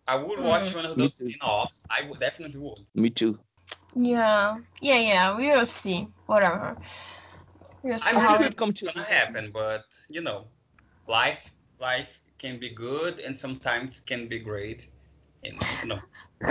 I 0.09 0.17
would 0.17 0.41
watch 0.41 0.71
Mm. 0.71 0.77
one 0.77 0.87
of 0.87 0.97
those 0.99 1.15
too. 1.19 1.31
spin-offs. 1.31 1.85
I 1.91 2.03
would 2.09 2.19
definitely 2.21 2.61
would. 2.61 2.87
Me 2.95 3.11
too. 3.11 3.39
Yeah, 3.95 4.59
yeah, 4.81 5.01
yeah. 5.01 5.37
We 5.37 5.49
will 5.49 5.67
see. 5.67 6.09
Whatever. 6.27 6.77
We'll 7.83 7.99
see 7.99 8.17
I 8.17 8.21
how 8.21 8.35
it. 8.37 8.39
Could 8.43 8.57
come 8.57 8.73
to 8.73 8.87
gonna 8.87 9.05
happen, 9.05 9.51
but 9.53 9.85
you 10.09 10.23
know, 10.23 10.47
life, 11.07 11.53
life 11.79 12.21
can 12.39 12.59
be 12.59 12.71
good 12.71 13.21
and 13.21 13.39
sometimes 13.39 14.01
can 14.01 14.29
be 14.29 14.39
great. 14.39 14.89
And 15.45 15.59
you 15.83 15.89
know, 15.89 16.01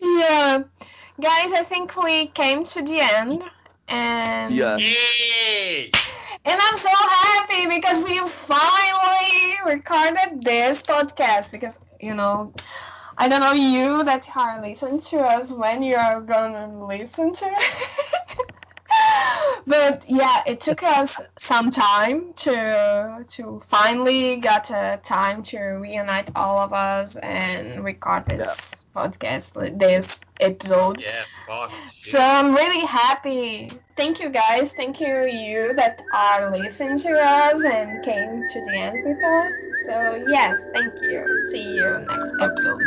yeah, 0.00 0.62
guys. 1.20 1.52
I 1.52 1.62
think 1.64 1.96
we 2.02 2.26
came 2.28 2.64
to 2.64 2.82
the 2.82 3.00
end, 3.00 3.44
and 3.88 4.54
Yeah. 4.54 4.78
yay! 4.78 5.65
And 6.48 6.60
I'm 6.62 6.78
so 6.78 6.88
happy 6.90 7.66
because 7.66 8.04
we 8.04 8.20
finally 8.20 9.56
recorded 9.66 10.42
this 10.42 10.80
podcast 10.80 11.50
because, 11.50 11.80
you 12.00 12.14
know, 12.14 12.52
I 13.18 13.28
don't 13.28 13.40
know 13.40 13.52
you 13.52 14.04
that 14.04 14.28
are 14.36 14.62
listening 14.62 15.00
to 15.00 15.18
us 15.18 15.50
when 15.50 15.82
you 15.82 15.96
are 15.96 16.20
gonna 16.20 16.86
listen 16.86 17.32
to 17.32 17.46
it. 17.46 18.36
but 19.66 20.04
yeah, 20.08 20.44
it 20.46 20.60
took 20.60 20.84
us 20.84 21.20
some 21.36 21.72
time 21.72 22.32
to 22.34 23.24
to 23.28 23.60
finally 23.66 24.36
get 24.36 24.70
a 24.70 25.00
time 25.02 25.42
to 25.44 25.58
reunite 25.58 26.30
all 26.36 26.60
of 26.60 26.72
us 26.72 27.16
and 27.16 27.82
record 27.82 28.24
this 28.26 28.75
Podcast, 28.96 29.78
this 29.78 30.22
episode. 30.40 31.00
Yeah, 31.02 31.24
fuck. 31.46 31.70
shit. 32.00 32.12
So 32.12 32.18
I'm 32.18 32.54
really 32.54 32.86
happy. 32.86 33.70
Thank 33.94 34.20
you 34.20 34.30
guys. 34.30 34.72
Thank 34.72 35.00
you 35.00 35.24
you 35.26 35.74
that 35.74 36.02
are 36.14 36.50
listening 36.50 36.98
to 37.00 37.12
us 37.12 37.62
and 37.62 38.02
came 38.02 38.48
to 38.48 38.60
the 38.64 38.74
end 38.74 39.04
with 39.04 39.22
us. 39.22 39.66
So 39.84 40.24
yes, 40.26 40.64
thank 40.72 41.02
you. 41.02 41.20
See 41.50 41.76
you 41.76 41.98
next 42.08 42.34
episode. 42.40 42.82